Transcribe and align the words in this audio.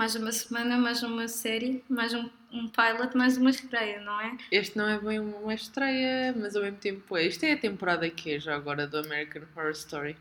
Mais 0.00 0.14
uma 0.14 0.32
semana, 0.32 0.78
mais 0.78 1.02
uma 1.02 1.28
série, 1.28 1.84
mais 1.86 2.14
um, 2.14 2.30
um 2.50 2.66
pilot, 2.70 3.14
mais 3.14 3.36
uma 3.36 3.50
estreia, 3.50 4.00
não 4.00 4.18
é? 4.18 4.34
Este 4.50 4.78
não 4.78 4.88
é 4.88 4.98
bem 4.98 5.20
uma 5.20 5.52
estreia, 5.52 6.34
mas 6.34 6.56
ao 6.56 6.62
mesmo 6.62 6.78
tempo 6.78 7.18
é. 7.18 7.26
Isto 7.26 7.44
é 7.44 7.52
a 7.52 7.58
temporada 7.58 8.08
que 8.08 8.32
é 8.32 8.40
já 8.40 8.56
agora 8.56 8.86
do 8.86 8.96
American 8.96 9.42
Horror 9.54 9.72
Story. 9.72 10.16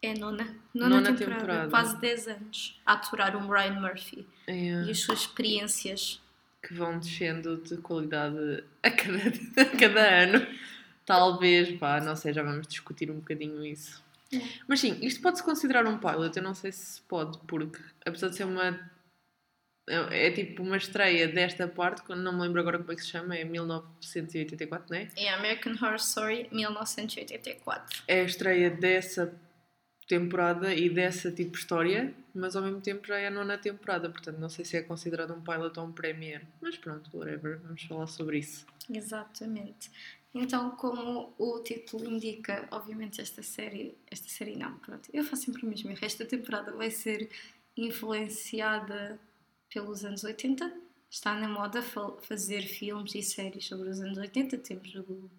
É 0.00 0.14
nona. 0.14 0.46
Nona, 0.72 0.94
Nona 0.94 1.12
temporada, 1.12 1.40
temporada. 1.40 1.68
Quase 1.68 2.00
10 2.00 2.28
anos 2.28 2.80
a 2.86 2.94
aturar 2.94 3.36
o 3.36 3.46
Brian 3.46 3.78
Murphy 3.78 4.26
É, 4.46 4.84
e 4.84 4.90
as 4.90 5.00
suas 5.00 5.20
experiências. 5.20 6.22
que 6.66 6.72
vão 6.72 6.98
descendo 6.98 7.58
de 7.58 7.76
qualidade 7.76 8.64
a 8.82 8.90
cada, 8.90 9.18
a 9.60 9.76
cada 9.78 10.22
ano. 10.22 10.46
Talvez, 11.04 11.70
pá, 11.78 12.00
não 12.00 12.16
sei, 12.16 12.32
já 12.32 12.42
vamos 12.42 12.66
discutir 12.66 13.10
um 13.10 13.16
bocadinho 13.16 13.62
isso. 13.62 14.02
É. 14.32 14.38
Mas 14.66 14.80
sim, 14.80 14.98
isto 15.02 15.20
pode-se 15.20 15.42
considerar 15.42 15.86
um 15.86 15.98
pilot, 15.98 16.36
eu 16.36 16.42
não 16.42 16.54
sei 16.54 16.72
se 16.72 17.00
pode, 17.02 17.38
porque 17.46 17.80
apesar 18.04 18.28
de 18.28 18.36
ser 18.36 18.44
uma. 18.44 18.78
É, 19.88 20.26
é 20.26 20.30
tipo 20.32 20.62
uma 20.62 20.76
estreia 20.76 21.28
desta 21.28 21.68
parte, 21.68 22.02
quando 22.02 22.22
não 22.22 22.32
me 22.32 22.42
lembro 22.42 22.60
agora 22.60 22.78
como 22.78 22.90
é 22.90 22.96
que 22.96 23.02
se 23.02 23.08
chama, 23.08 23.36
é 23.36 23.44
1984, 23.44 24.86
não 24.90 24.98
é? 24.98 25.08
É 25.16 25.32
American 25.32 25.74
Horror 25.74 25.96
Story 25.96 26.48
1984. 26.50 28.02
É 28.08 28.20
a 28.20 28.24
estreia 28.24 28.70
dessa 28.70 29.32
temporada 30.08 30.72
e 30.74 30.88
dessa 30.88 31.30
tipo 31.30 31.56
história, 31.56 32.14
mas 32.34 32.54
ao 32.54 32.62
mesmo 32.62 32.80
tempo 32.80 33.06
já 33.06 33.18
é 33.18 33.26
a 33.26 33.30
nona 33.30 33.58
temporada, 33.58 34.08
portanto 34.08 34.38
não 34.38 34.48
sei 34.48 34.64
se 34.64 34.76
é 34.76 34.82
considerado 34.82 35.32
um 35.32 35.40
pilot 35.40 35.78
ou 35.78 35.86
um 35.86 35.92
premiere. 35.92 36.46
Mas 36.60 36.76
pronto, 36.76 37.10
whatever, 37.16 37.58
vamos 37.60 37.82
falar 37.82 38.06
sobre 38.06 38.38
isso. 38.38 38.66
Exatamente. 38.92 39.90
Então, 40.40 40.70
como 40.72 41.32
o 41.38 41.58
título 41.60 42.08
indica, 42.10 42.68
obviamente 42.70 43.20
esta 43.20 43.42
série, 43.42 43.96
esta 44.10 44.28
série 44.28 44.56
não, 44.56 44.76
pronto, 44.78 45.08
eu 45.12 45.24
faço 45.24 45.42
sempre 45.44 45.64
o 45.64 45.68
mesmo 45.68 45.90
erro. 45.90 45.98
Esta 46.02 46.24
temporada 46.24 46.72
vai 46.72 46.90
ser 46.90 47.28
influenciada 47.76 49.18
pelos 49.72 50.04
anos 50.04 50.24
80. 50.24 50.72
Está 51.10 51.34
na 51.34 51.48
moda 51.48 51.82
fa- 51.82 52.16
fazer 52.22 52.62
filmes 52.62 53.14
e 53.14 53.22
séries 53.22 53.64
sobre 53.66 53.88
os 53.88 54.00
anos 54.00 54.18
80. 54.18 54.58
Temos 54.58 54.94
o, 54.94 55.30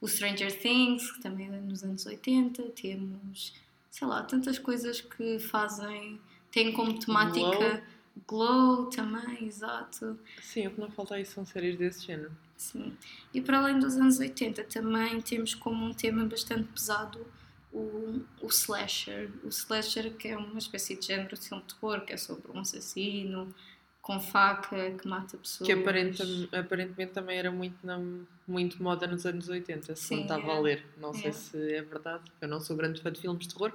o 0.00 0.08
Stranger 0.08 0.56
Things, 0.58 1.10
que 1.12 1.20
também 1.22 1.46
é 1.46 1.50
nos 1.60 1.82
anos 1.84 2.04
80. 2.06 2.62
Temos, 2.70 3.54
sei 3.90 4.06
lá, 4.06 4.22
tantas 4.22 4.58
coisas 4.58 5.00
que 5.00 5.38
fazem, 5.38 6.20
têm 6.50 6.72
como 6.72 6.98
temática 6.98 7.82
Glow 8.28 8.90
também, 8.90 9.46
exato. 9.46 10.18
Sim, 10.42 10.66
o 10.66 10.70
que 10.72 10.80
não 10.80 10.90
falta 10.90 11.14
aí 11.14 11.24
são 11.24 11.46
séries 11.46 11.78
desse 11.78 12.04
género. 12.04 12.30
Sim. 12.62 12.96
E 13.34 13.40
para 13.40 13.58
além 13.58 13.78
dos 13.78 13.96
anos 13.96 14.18
80, 14.20 14.62
também 14.64 15.20
temos 15.20 15.54
como 15.54 15.84
um 15.84 15.92
tema 15.92 16.24
bastante 16.24 16.64
pesado 16.68 17.26
o, 17.72 18.20
o 18.40 18.46
slasher. 18.48 19.30
O 19.42 19.48
slasher, 19.48 20.12
que 20.14 20.28
é 20.28 20.36
uma 20.36 20.58
espécie 20.58 20.96
de 20.96 21.06
género 21.06 21.36
de 21.36 21.48
filme 21.48 21.62
de 21.66 21.74
terror, 21.74 22.02
que 22.02 22.12
é 22.12 22.16
sobre 22.16 22.52
um 22.52 22.60
assassino 22.60 23.52
com 24.00 24.20
faca 24.20 24.90
que 24.92 25.06
mata 25.08 25.36
pessoas. 25.38 25.66
Que 25.66 25.72
aparentemente, 25.72 26.54
aparentemente 26.56 27.12
também 27.12 27.38
era 27.38 27.50
muito, 27.50 27.76
não, 27.84 28.26
muito 28.46 28.82
moda 28.82 29.06
nos 29.06 29.24
anos 29.26 29.48
80, 29.48 29.94
se 29.96 30.02
Sim, 30.02 30.14
não 30.16 30.22
estava 30.22 30.52
é. 30.52 30.56
a 30.56 30.60
ler. 30.60 30.86
Não 30.98 31.10
É. 31.10 31.14
sei 31.14 31.32
se 31.32 31.72
é 31.74 31.82
verdade, 31.82 32.24
eu 32.40 32.48
não 32.48 32.60
sou 32.60 32.76
grande 32.76 33.00
fã 33.00 33.10
de 33.12 33.20
filmes 33.20 33.46
de 33.46 33.54
terror, 33.54 33.72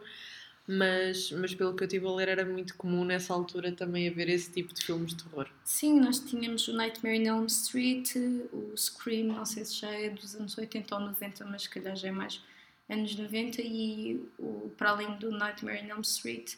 mas, 0.67 1.31
mas 1.31 1.55
pelo 1.55 1.73
que 1.73 1.83
eu 1.83 1.87
estive 1.87 2.05
a 2.05 2.11
ler 2.11 2.27
era 2.27 2.45
muito 2.45 2.75
comum 2.75 3.05
nessa 3.05 3.33
altura 3.33 3.71
também 3.71 4.07
haver 4.09 4.27
esse 4.27 4.51
tipo 4.51 4.73
de 4.73 4.83
filmes 4.83 5.15
de 5.15 5.23
terror. 5.23 5.47
Sim, 5.63 5.99
nós 6.01 6.19
tínhamos 6.19 6.67
o 6.67 6.73
Nightmare 6.73 7.21
on 7.21 7.25
Elm 7.25 7.45
Street, 7.45 8.15
o 8.51 8.75
Scream, 8.75 9.27
não 9.27 9.45
sei 9.45 9.63
se 9.63 9.75
já 9.75 9.89
é 9.89 10.09
dos 10.09 10.35
anos 10.35 10.57
80 10.57 10.93
ou 10.93 11.01
90, 11.01 11.45
mas 11.45 11.63
se 11.63 11.69
calhar 11.69 11.95
já 11.95 12.09
é 12.09 12.11
mais 12.11 12.41
anos 12.89 13.15
90, 13.15 13.61
e 13.61 14.21
o, 14.38 14.69
para 14.77 14.89
além 14.89 15.17
do 15.17 15.31
Nightmare 15.31 15.85
on 15.85 15.89
Elm 15.89 16.01
Street, 16.01 16.55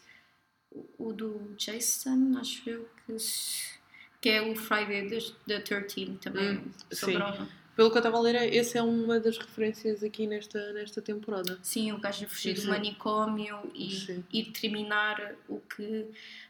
o, 0.98 1.12
do 1.12 1.54
Jason, 1.56 2.36
acho 2.38 2.68
eu, 2.68 2.88
que, 3.06 3.16
que 4.20 4.28
é 4.28 4.42
o 4.42 4.56
Friday 4.56 5.08
the, 5.08 5.20
the 5.46 5.60
13 5.60 6.18
também, 6.20 6.58
Hum, 6.58 6.70
sobre 6.92 7.14
sim. 7.16 7.42
um... 7.42 7.59
Pelo 7.80 7.90
que 7.90 7.96
eu 7.96 8.00
estava 8.00 8.18
a 8.18 8.20
ler, 8.20 8.52
esse 8.52 8.76
é 8.76 8.82
uma 8.82 9.18
das 9.18 9.38
referências 9.38 10.02
aqui 10.02 10.26
nesta, 10.26 10.70
nesta 10.74 11.00
temporada. 11.00 11.58
Sim, 11.62 11.92
o 11.92 11.98
gajo 11.98 12.28
fugir 12.28 12.52
do 12.60 12.68
manicômio 12.68 13.58
e 13.74 13.90
Sim. 13.90 14.22
ir 14.30 14.52
terminar 14.52 15.34
o 15.48 15.60
que... 15.60 16.04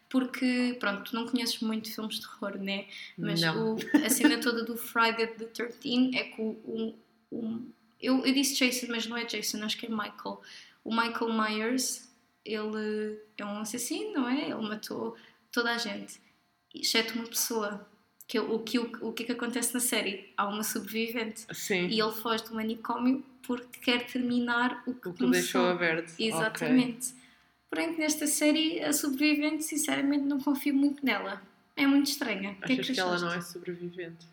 Porque, 0.09 0.77
pronto, 0.81 1.09
tu 1.09 1.15
não 1.15 1.29
conheces 1.29 1.61
muito 1.61 1.89
filmes 1.95 2.17
de 2.17 2.23
terror, 2.23 2.59
né? 2.59 2.89
Mas 3.17 3.41
o- 3.45 3.77
a 4.05 4.11
cena 4.11 4.41
toda 4.41 4.65
do 4.65 4.77
Friday 4.77 5.29
the 5.29 5.45
13 5.45 6.17
é 6.17 6.25
que 6.25 6.43
o. 6.43 6.49
o- 6.65 6.95
o- 7.31 7.61
eu, 8.03 8.27
eu 8.27 8.35
disse 8.35 8.57
Jason, 8.57 8.89
mas 8.89 9.07
não 9.07 9.17
é 9.17 9.25
Jason, 9.25 9.63
acho 9.63 9.79
que 9.79 9.87
é 9.87 9.89
Michael. 9.89 10.41
O 10.83 10.91
Michael 10.91 11.33
Myers, 11.33 12.09
ele 12.45 13.21
é 13.39 13.45
um 13.45 13.61
assassino, 13.61 14.15
não 14.15 14.29
é? 14.29 14.47
Ele 14.51 14.55
matou 14.69 15.17
toda 15.53 15.71
a 15.71 15.79
gente, 15.79 16.21
exceto 16.75 17.15
uma 17.15 17.29
pessoa. 17.29 17.89
Que, 18.31 18.39
o, 18.39 18.61
que, 18.61 18.79
o, 18.79 19.09
o 19.09 19.13
que 19.13 19.25
é 19.25 19.27
que 19.27 19.33
acontece 19.33 19.75
na 19.75 19.81
série? 19.81 20.31
Há 20.37 20.47
uma 20.47 20.63
sobrevivente 20.63 21.45
Sim, 21.53 21.89
e 21.89 22.01
ele 22.01 22.13
foge 22.13 22.45
do 22.45 22.55
manicômio 22.55 23.25
porque 23.43 23.81
quer 23.81 24.07
terminar 24.07 24.85
o 24.87 24.95
que, 24.95 25.09
o 25.09 25.13
que 25.13 25.27
deixou 25.27 25.67
aberto. 25.67 26.15
Exatamente. 26.17 27.13
Porém, 27.69 27.99
nesta 27.99 28.29
série, 28.29 28.81
a 28.85 28.93
sobrevivente, 28.93 29.65
sinceramente, 29.65 30.27
não 30.27 30.39
confio 30.39 30.73
muito 30.73 31.05
nela. 31.05 31.43
É 31.75 31.85
muito 31.89 32.07
estranha. 32.07 32.53
O 32.53 32.67
que 32.67 32.73
é 32.73 32.75
Achas 32.77 32.87
que, 32.87 32.93
que 32.93 33.01
ela 33.01 33.19
não 33.19 33.33
é 33.33 33.41
sobrevivente? 33.41 34.29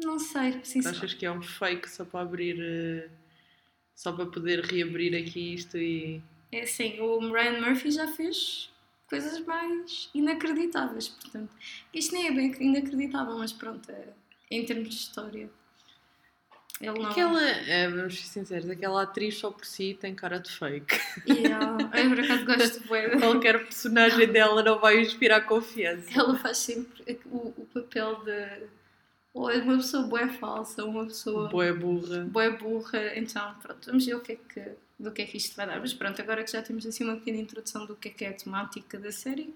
Não 0.00 0.18
sei, 0.18 0.52
sinceramente. 0.64 1.04
Achas 1.04 1.12
que 1.12 1.26
é 1.26 1.30
um 1.30 1.42
fake 1.42 1.90
só 1.90 2.06
para 2.06 2.20
abrir. 2.22 2.56
eh, 2.58 3.10
só 3.94 4.12
para 4.12 4.24
poder 4.24 4.64
reabrir 4.64 5.14
aqui 5.14 5.52
isto 5.52 5.76
e. 5.76 6.22
É 6.50 6.62
assim, 6.62 6.98
o 7.00 7.30
Ryan 7.30 7.60
Murphy 7.60 7.90
já 7.90 8.08
fez 8.08 8.71
coisas 9.12 9.44
mais 9.44 10.08
inacreditáveis, 10.14 11.06
portanto. 11.06 11.50
Isto 11.92 12.14
nem 12.14 12.28
é 12.28 12.32
bem 12.32 12.56
inacreditável, 12.60 13.36
mas 13.36 13.52
pronto, 13.52 13.92
é, 13.92 14.08
em 14.50 14.64
termos 14.64 14.88
de 14.88 14.94
história. 14.94 15.50
Não... 16.80 16.94
Aquela, 17.04 17.42
é, 17.42 17.90
vamos 17.90 18.18
ser 18.18 18.26
sinceros, 18.26 18.70
aquela 18.70 19.02
atriz 19.02 19.36
só 19.36 19.50
por 19.50 19.66
si 19.66 19.98
tem 20.00 20.14
cara 20.14 20.38
de 20.38 20.50
fake. 20.50 20.98
Yeah, 21.28 21.76
eu 21.94 22.08
por 22.08 22.20
acaso 22.20 22.46
gosto 22.46 22.80
de. 22.88 23.20
Qualquer 23.20 23.62
personagem 23.64 24.32
dela 24.32 24.62
não 24.62 24.80
vai 24.80 24.98
inspirar 24.98 25.42
confiança. 25.42 26.08
Ela 26.18 26.34
faz 26.38 26.56
sempre 26.56 27.20
o, 27.26 27.52
o 27.54 27.68
papel 27.72 28.24
de... 28.24 28.66
Ou 29.34 29.50
é 29.50 29.58
uma 29.58 29.76
pessoa 29.76 30.04
bué 30.04 30.28
falsa, 30.28 30.84
uma 30.86 31.04
pessoa... 31.04 31.50
Boa 31.50 31.72
burra. 31.74 32.24
boa 32.24 32.50
burra, 32.50 33.12
então 33.14 33.54
pronto, 33.60 33.86
vamos 33.86 34.06
ver 34.06 34.14
o 34.14 34.20
que 34.20 34.32
é 34.32 34.36
que, 34.36 34.70
do 35.02 35.10
que 35.12 35.22
é 35.22 35.26
que 35.26 35.36
isto 35.36 35.56
vai 35.56 35.66
dar. 35.66 35.80
Mas 35.80 35.92
pronto, 35.92 36.20
agora 36.22 36.44
que 36.44 36.52
já 36.52 36.62
temos 36.62 36.86
assim 36.86 37.04
uma 37.04 37.16
pequena 37.16 37.38
introdução 37.38 37.84
do 37.84 37.96
que 37.96 38.08
é 38.08 38.10
que 38.12 38.24
é 38.24 38.28
a 38.28 38.32
temática 38.32 38.98
da 38.98 39.10
série, 39.10 39.54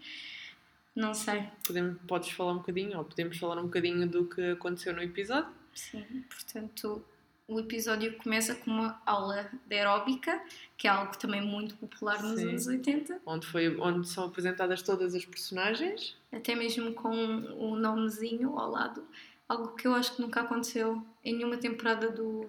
não 0.94 1.14
sei. 1.14 1.44
Podemos, 1.66 1.98
podes 2.06 2.30
falar 2.30 2.52
um 2.52 2.58
bocadinho, 2.58 2.98
ou 2.98 3.04
podemos 3.04 3.38
falar 3.38 3.58
um 3.58 3.64
bocadinho 3.64 4.08
do 4.08 4.26
que 4.26 4.42
aconteceu 4.50 4.94
no 4.94 5.02
episódio? 5.02 5.50
Sim, 5.74 6.24
portanto, 6.28 7.04
o 7.46 7.60
episódio 7.60 8.16
começa 8.16 8.54
com 8.54 8.70
uma 8.70 9.00
aula 9.04 9.50
de 9.66 9.76
aeróbica, 9.76 10.42
que 10.76 10.88
é 10.88 10.90
algo 10.90 11.16
também 11.18 11.42
muito 11.42 11.76
popular 11.76 12.22
nos 12.22 12.40
Sim. 12.40 12.48
anos 12.48 12.66
80, 12.66 13.20
Onde, 13.26 13.46
foi, 13.46 13.76
onde 13.78 14.08
são 14.08 14.24
apresentadas 14.24 14.82
todas 14.82 15.14
as 15.14 15.24
personagens. 15.24 16.16
até 16.32 16.54
mesmo 16.54 16.92
com 16.94 17.14
um 17.14 17.76
nomezinho 17.76 18.58
ao 18.58 18.70
lado, 18.70 19.04
algo 19.48 19.76
que 19.76 19.86
eu 19.86 19.94
acho 19.94 20.16
que 20.16 20.22
nunca 20.22 20.40
aconteceu 20.40 21.04
em 21.22 21.36
nenhuma 21.36 21.58
temporada 21.58 22.10
do, 22.10 22.48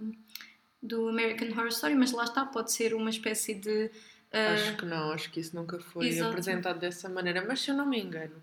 do 0.81 1.07
American 1.07 1.49
Horror 1.49 1.67
Story, 1.67 1.95
mas 1.95 2.11
lá 2.11 2.23
está, 2.23 2.45
pode 2.45 2.71
ser 2.71 2.93
uma 2.93 3.09
espécie 3.09 3.53
de. 3.55 3.89
ah, 4.31 4.53
Acho 4.53 4.77
que 4.77 4.85
não, 4.85 5.11
acho 5.11 5.31
que 5.31 5.39
isso 5.39 5.55
nunca 5.55 5.79
foi 5.79 6.07
Exato. 6.07 6.29
apresentado 6.29 6.79
dessa 6.79 7.09
maneira. 7.09 7.43
Mas 7.47 7.61
se 7.61 7.71
eu 7.71 7.75
não 7.75 7.85
me 7.85 7.99
engano, 7.99 8.35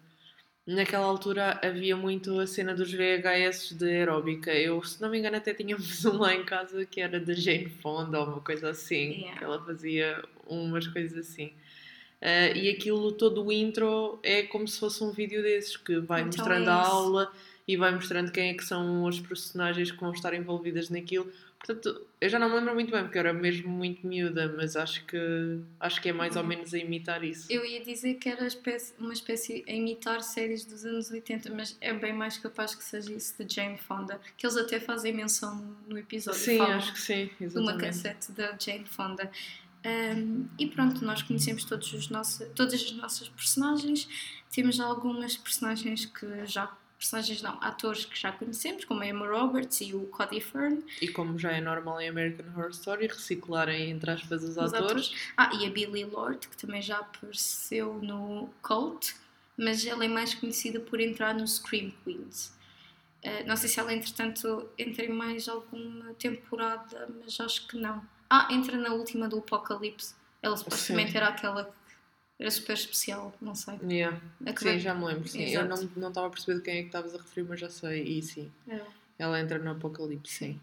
naquela 0.67 1.07
altura 1.07 1.59
havia 1.63 1.97
muito 1.97 2.39
a 2.41 2.47
cena 2.47 2.75
dos 2.75 2.93
VHS 2.93 3.77
de 3.77 3.87
aeróbica. 3.89 4.53
Eu, 4.53 4.83
se 4.83 5.01
não 5.01 5.11
me 5.11 5.19
engano, 5.19 5.37
até 5.37 5.55
tínhamos 5.55 6.05
um 6.07 6.19
lá 6.19 6.35
em 6.35 6.45
casa 6.45 6.85
que 6.85 7.01
era 7.01 7.21
da 7.21 7.35
Jane 7.35 7.69
Fonda 7.69 8.21
ou 8.21 8.27
uma 8.27 8.41
coisa 8.41 8.71
assim. 8.71 9.13
Yeah. 9.13 9.39
Que 9.39 9.45
ela 9.45 9.65
fazia 9.65 10.25
umas 10.47 10.87
coisas 10.89 11.17
assim. 11.19 11.53
Ah, 12.21 12.49
e 12.57 12.71
aquilo, 12.71 13.13
todo 13.13 13.45
o 13.45 13.53
intro 13.53 14.19
é 14.23 14.43
como 14.45 14.67
se 14.67 14.81
fosse 14.81 15.05
um 15.05 15.11
vídeo 15.13 15.43
desses 15.43 15.77
que 15.77 15.99
vai 16.01 16.23
Então 16.23 16.39
mostrando 16.39 16.69
é 16.69 16.73
a 16.73 16.77
aula 16.87 17.33
e 17.69 17.77
vai 17.77 17.95
mostrando 17.95 18.33
quem 18.33 18.51
é 18.51 18.55
que 18.55 18.65
são 18.65 19.07
as 19.07 19.21
personagens 19.21 19.91
que 19.91 20.01
vão 20.01 20.13
estar 20.13 20.33
envolvidas 20.35 20.89
naquilo. 20.89 21.31
Portanto, 21.67 22.07
eu 22.21 22.29
já 22.29 22.39
não 22.39 22.49
me 22.51 22.57
lembro 22.57 22.75
muito 22.75 22.91
bem 22.91 23.03
porque 23.03 23.17
eu 23.17 23.21
era 23.21 23.33
mesmo 23.33 23.71
muito 23.71 24.07
miúda, 24.07 24.53
mas 24.57 24.77
acho 24.77 25.05
que 25.07 25.17
acho 25.81 26.03
que 26.03 26.11
é 26.11 26.13
mais 26.13 26.37
ou 26.37 26.45
menos 26.45 26.75
a 26.75 26.79
imitar 26.79 27.25
isso. 27.25 27.51
Eu 27.51 27.65
ia 27.65 27.83
dizer 27.83 28.15
que 28.15 28.29
era 28.29 28.47
espécie- 28.47 28.93
uma 28.99 29.13
espécie 29.13 29.65
a 29.67 29.73
imitar 29.73 30.21
séries 30.23 30.65
dos 30.65 30.85
anos 30.85 31.11
80, 31.11 31.55
mas 31.55 31.77
é 31.81 31.93
bem 31.95 32.13
mais 32.13 32.37
capaz 32.37 32.75
que 32.75 32.85
seja 32.85 33.13
isso 33.13 33.43
de 33.43 33.55
Jane 33.55 33.79
Fonda, 33.79 34.21
que 34.37 34.45
eles 34.47 34.57
até 34.57 34.79
fazem 34.79 35.13
menção 35.15 35.75
no 35.89 35.97
episódio. 35.99 36.39
Sim, 36.41 36.61
acho 36.61 36.93
que 36.93 37.01
sim, 37.01 37.31
de 37.41 37.47
uma 37.59 37.73
exatamente. 37.73 37.81
cassete 37.85 38.33
da 38.33 38.57
Jane 38.59 38.85
Fonda. 38.85 39.31
Um, 39.87 40.47
e 40.59 40.67
pronto, 40.67 41.05
nós 41.05 41.23
conhecemos 41.23 41.65
todos 41.65 41.93
os 41.93 42.09
nossos, 42.09 42.47
todas 42.55 42.75
as 42.75 42.93
nossas 42.93 43.29
personagens. 43.29 44.09
Temos 44.51 44.81
algumas 44.81 45.37
personagens 45.37 46.07
que 46.07 46.47
já. 46.47 46.75
Personagens 47.05 47.43
não, 47.43 47.59
atores 47.61 48.07
que 48.07 48.19
já 48.19 48.33
conhecemos, 48.33 48.87
como 48.87 49.03
a 49.03 49.07
Emma 49.07 49.29
Roberts 49.29 49.79
e 49.83 49.95
o 49.95 50.07
Cody 50.07 50.41
Fern. 50.41 50.83
E 51.03 51.09
como 51.09 51.39
já 51.39 51.53
é 51.53 51.61
normal 51.61 52.01
em 52.01 52.09
American 52.09 52.47
Horror 52.57 52.71
Story, 52.71 53.09
reciclarem 53.09 53.91
entre 53.91 54.11
aspas 54.11 54.43
os, 54.43 54.57
Os 54.57 54.73
atores. 54.73 55.13
Ah, 55.37 55.51
e 55.53 55.67
a 55.67 55.71
Billie 55.71 56.07
Lord, 56.07 56.49
que 56.49 56.57
também 56.57 56.81
já 56.81 57.01
apareceu 57.01 58.01
no 58.03 58.49
Cult, 58.63 59.15
mas 59.55 59.85
ela 59.85 60.03
é 60.03 60.09
mais 60.09 60.35
conhecida 60.35 60.81
por 60.81 60.99
entrar 60.99 61.35
no 61.35 61.47
Scream 61.47 61.93
Queens. 62.03 62.57
Uh, 63.23 63.47
não 63.47 63.57
sei 63.59 63.69
se 63.69 63.79
ela, 63.79 63.93
entretanto, 63.93 64.71
entra 64.79 65.05
em 65.05 65.11
mais 65.11 65.47
alguma 65.47 66.15
temporada, 66.15 67.07
mas 67.23 67.39
acho 67.39 67.69
que 67.69 67.77
não. 67.77 68.03
Ah, 68.31 68.49
entra 68.51 68.79
na 68.79 68.95
última 68.95 69.29
do 69.29 69.41
Apocalipse. 69.41 70.15
Ela 70.41 70.57
supostamente 70.57 71.13
Sim. 71.13 71.19
era 71.19 71.29
aquela 71.29 71.65
que 71.65 71.73
era 72.39 72.51
super 72.51 72.75
especial, 72.75 73.33
não 73.41 73.55
sei. 73.55 73.79
Yeah. 73.83 74.21
Que 74.55 74.61
Sim, 74.61 74.79
já 74.79 74.95
me 74.95 75.05
lembro. 75.07 75.29
Sim. 75.29 75.45
Eu 75.45 75.65
não 75.67 76.09
estava 76.09 76.27
a 76.27 76.31
perceber 76.31 76.59
de 76.59 76.65
quem 76.65 76.75
é 76.79 76.81
que 76.81 76.87
estavas 76.87 77.15
a 77.15 77.19
referir, 77.19 77.47
mas 77.49 77.61
já 77.61 77.71
sei. 77.71 78.03
E 78.03 78.23
sim, 78.23 78.51
É. 78.69 78.81
ela 79.19 79.39
entra 79.41 79.59
no 79.59 79.71
Apocalipse, 79.71 80.33
sim. 80.35 80.61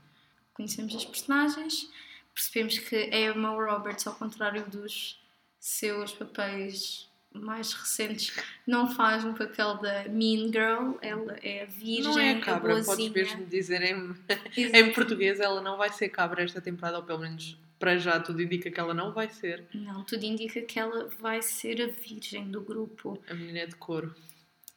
Conhecemos 0.53 0.95
as 0.95 1.05
personagens, 1.05 1.89
percebemos 2.33 2.77
que 2.77 3.09
Emma 3.15 3.49
Roberts, 3.49 4.05
ao 4.05 4.13
contrário 4.15 4.65
dos 4.69 5.19
seus 5.59 6.11
papéis 6.11 7.09
mais 7.33 7.71
recentes, 7.71 8.35
não 8.67 8.93
faz 8.93 9.23
um 9.23 9.33
papel 9.33 9.77
da 9.77 10.03
Mean 10.09 10.47
Girl, 10.51 10.97
ela 11.01 11.37
é 11.41 11.63
a 11.63 11.65
virgem, 11.65 12.03
Não 12.03 12.19
é 12.19 12.31
a 12.33 12.41
cabra, 12.41 12.71
podes 12.73 12.85
boazinha. 12.87 13.11
mesmo 13.11 13.45
dizer 13.45 13.81
em, 13.83 14.13
em 14.57 14.91
português, 14.91 15.39
ela 15.39 15.61
não 15.61 15.77
vai 15.77 15.89
ser 15.93 16.09
cabra 16.09 16.43
esta 16.43 16.59
temporada, 16.59 16.97
ou 16.97 17.03
pelo 17.05 17.19
menos 17.19 17.57
para 17.81 17.97
já 17.97 18.19
tudo 18.19 18.39
indica 18.43 18.69
que 18.69 18.79
ela 18.79 18.93
não 18.93 19.11
vai 19.11 19.27
ser 19.27 19.65
Não, 19.73 20.03
tudo 20.03 20.23
indica 20.23 20.61
que 20.61 20.79
ela 20.79 21.09
vai 21.19 21.41
ser 21.41 21.81
a 21.81 21.87
virgem 21.87 22.49
do 22.51 22.61
grupo. 22.61 23.19
a 23.27 23.33
menina 23.33 23.59
é 23.59 23.65
de 23.65 23.75
couro. 23.75 24.15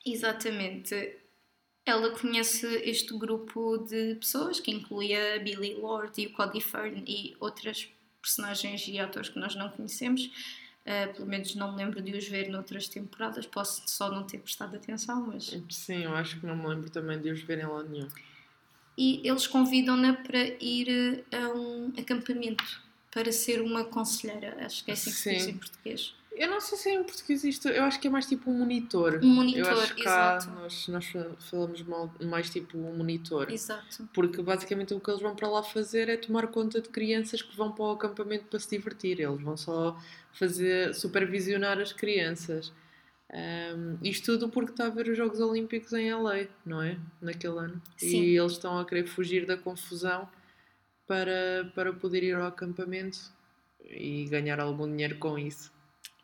Exatamente. 0.05 1.17
Ela 1.85 2.11
conhece 2.19 2.67
este 2.83 3.17
grupo 3.19 3.77
de 3.77 4.15
pessoas 4.15 4.59
que 4.59 4.71
inclui 4.71 5.15
a 5.15 5.39
Billy 5.39 5.75
Lord 5.75 6.19
e 6.19 6.27
o 6.29 6.33
Cody 6.33 6.63
Fern 6.63 7.05
e 7.07 7.37
outras 7.39 7.89
personagens 8.23 8.89
e 8.89 8.99
atores 8.99 9.29
que 9.29 9.39
nós 9.39 9.55
não 9.55 9.69
conhecemos. 9.69 10.31
Uh, 10.87 11.15
pelo 11.15 11.27
menos 11.27 11.55
não 11.55 11.73
me 11.73 11.79
lembro 11.79 12.01
de 12.01 12.13
os 12.17 12.27
ver 12.27 12.49
noutras 12.49 12.89
temporadas, 12.89 13.47
posso 13.47 13.83
só 13.87 14.11
não 14.11 14.23
ter 14.25 14.39
prestado 14.39 14.77
atenção, 14.77 15.27
mas. 15.27 15.55
Sim, 15.71 16.05
eu 16.05 16.15
acho 16.15 16.41
que 16.41 16.47
não 16.47 16.57
me 16.57 16.67
lembro 16.67 16.91
também 16.91 17.21
de 17.21 17.31
os 17.31 17.43
ver 17.43 17.59
em 17.59 17.67
lado 17.67 17.89
nenhum. 17.89 18.09
E 18.97 19.21
eles 19.25 19.47
convidam-na 19.47 20.15
para 20.15 20.43
ir 20.63 21.25
a 21.33 21.49
um 21.55 21.93
acampamento 21.99 22.84
para 23.15 23.31
ser 23.31 23.63
uma 23.63 23.85
conselheira. 23.85 24.57
Acho 24.67 24.85
que 24.85 24.91
é 24.91 24.95
assim 24.95 25.11
que 25.11 25.17
se 25.17 25.31
diz 25.35 25.47
em 25.47 25.57
português. 25.57 26.15
Eu 26.37 26.51
não 26.51 26.61
sei 26.61 26.77
se 26.77 26.89
é 26.89 26.95
em 26.95 27.05
português 27.05 27.45
isto, 27.45 27.69
eu 27.69 27.85
acho 27.85 28.01
que 28.01 28.09
é 28.09 28.11
mais 28.11 28.27
tipo 28.27 28.51
um 28.51 28.59
monitor. 28.59 29.21
Um 29.23 29.29
monitor, 29.29 29.71
eu 29.71 29.79
acho 29.81 29.95
que 29.95 30.01
exato. 30.03 30.51
nós, 30.51 30.89
nós 30.89 31.13
falamos 31.39 31.81
mal- 31.83 32.13
mais 32.21 32.51
tipo 32.51 32.77
um 32.77 32.97
monitor. 32.97 33.53
Exato. 33.53 34.09
Porque 34.13 34.43
basicamente 34.43 34.93
o 34.93 34.99
que 34.99 35.09
eles 35.09 35.23
vão 35.23 35.37
para 35.37 35.49
lá 35.49 35.63
fazer 35.63 36.09
é 36.09 36.17
tomar 36.17 36.49
conta 36.49 36.81
de 36.81 36.89
crianças 36.89 37.41
que 37.41 37.57
vão 37.57 37.71
para 37.71 37.85
o 37.85 37.91
acampamento 37.93 38.47
para 38.47 38.59
se 38.59 38.69
divertir. 38.69 39.21
Eles 39.21 39.41
vão 39.41 39.57
só 39.57 39.97
fazer 40.33 40.93
supervisionar 40.93 41.79
as 41.79 41.93
crianças. 41.93 42.73
Ahm, 43.33 43.97
isto 44.03 44.33
tudo 44.33 44.49
porque 44.49 44.73
está 44.73 44.87
a 44.87 44.91
ver 44.91 45.09
os 45.09 45.17
Jogos 45.17 45.39
Olímpicos 45.39 45.93
em 45.93 46.13
LA, 46.13 46.49
não 46.67 46.83
é? 46.83 46.99
Naquele 47.23 47.59
ano. 47.59 47.81
Sim. 47.97 48.23
E 48.23 48.37
eles 48.37 48.53
estão 48.53 48.77
a 48.79 48.85
querer 48.85 49.07
fugir 49.07 49.47
da 49.47 49.57
confusão 49.57 50.29
para, 51.07 51.71
para 51.75 51.93
poder 51.93 52.23
ir 52.23 52.35
ao 52.35 52.47
acampamento 52.47 53.19
e 53.85 54.25
ganhar 54.27 54.61
algum 54.61 54.89
dinheiro 54.89 55.19
com 55.19 55.39
isso. 55.39 55.73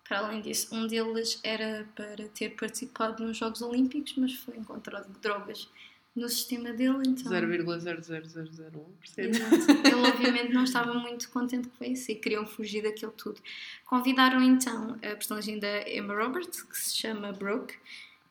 Para 0.08 0.20
além 0.20 0.40
disso, 0.40 0.74
um 0.74 0.86
deles 0.86 1.38
era 1.44 1.86
para 1.94 2.28
ter 2.28 2.50
participado 2.56 3.24
nos 3.24 3.36
Jogos 3.36 3.62
Olímpicos, 3.62 4.14
mas 4.16 4.34
foi 4.34 4.56
encontrado 4.56 5.08
drogas 5.20 5.68
no 6.16 6.28
sistema 6.28 6.72
dele, 6.72 7.02
então. 7.06 7.30
0,00001%. 7.30 8.84
Exato. 9.16 9.70
Ele 9.84 10.08
obviamente 10.08 10.52
não 10.52 10.64
estava 10.64 10.94
muito 10.94 11.30
contente 11.30 11.68
com 11.68 11.84
isso 11.84 12.10
e 12.10 12.16
queriam 12.16 12.44
fugir 12.44 12.82
daquilo 12.82 13.12
tudo. 13.12 13.40
Convidaram 13.84 14.42
então 14.42 14.94
a 14.94 15.14
personagem 15.14 15.60
da 15.60 15.88
Emma 15.88 16.14
Roberts, 16.14 16.62
que 16.62 16.76
se 16.76 16.96
chama 16.96 17.32
Brooke, 17.32 17.76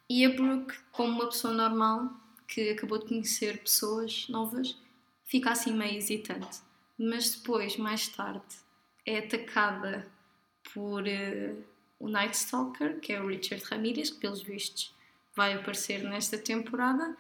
e 0.10 0.25
a 0.25 0.30
Brooke, 0.30 0.75
como 0.92 1.13
uma 1.13 1.30
pessoa 1.30 1.54
normal 1.54 2.12
que 2.48 2.72
acabou 2.72 2.98
de 2.98 3.06
conhecer 3.06 3.60
pessoas 3.60 4.28
novas, 4.28 4.75
fica 5.30 5.52
assim 5.52 5.74
meio 5.74 5.96
hesitante. 5.98 6.60
Mas 6.98 7.36
depois, 7.36 7.78
mais 7.78 8.08
tarde, 8.10 8.42
é 9.06 9.20
atacada 9.20 10.06
por 10.74 11.08
eh, 11.08 11.54
o 12.00 12.10
Night 12.10 12.36
Stalker, 12.36 13.00
que 13.00 13.14
é 13.14 13.22
o 13.22 13.28
Richard 13.28 13.64
Ramirez, 13.64 14.10
que 14.10 14.20
pelos 14.20 14.42
vistos 14.42 14.94
vai 15.36 15.54
aparecer 15.54 16.04
nesta 16.04 16.38
temporada, 16.38 17.16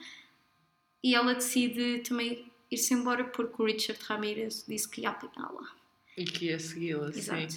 e 1.03 1.15
ela 1.15 1.33
decide 1.33 1.99
também 1.99 2.51
ir-se 2.69 2.93
embora 2.93 3.23
porque 3.23 3.61
o 3.61 3.65
Richard 3.65 4.01
Ramirez 4.03 4.65
disse 4.67 4.89
que 4.89 5.01
ia 5.01 5.09
apanhá-la. 5.11 5.71
E 6.17 6.25
que 6.25 6.45
ia 6.47 6.59
segui-la, 6.59 7.13
sim. 7.13 7.47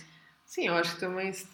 Sim, 0.46 0.66
eu 0.68 0.74
acho 0.74 0.94
que 0.94 1.00
também 1.00 1.32
se, 1.32 1.46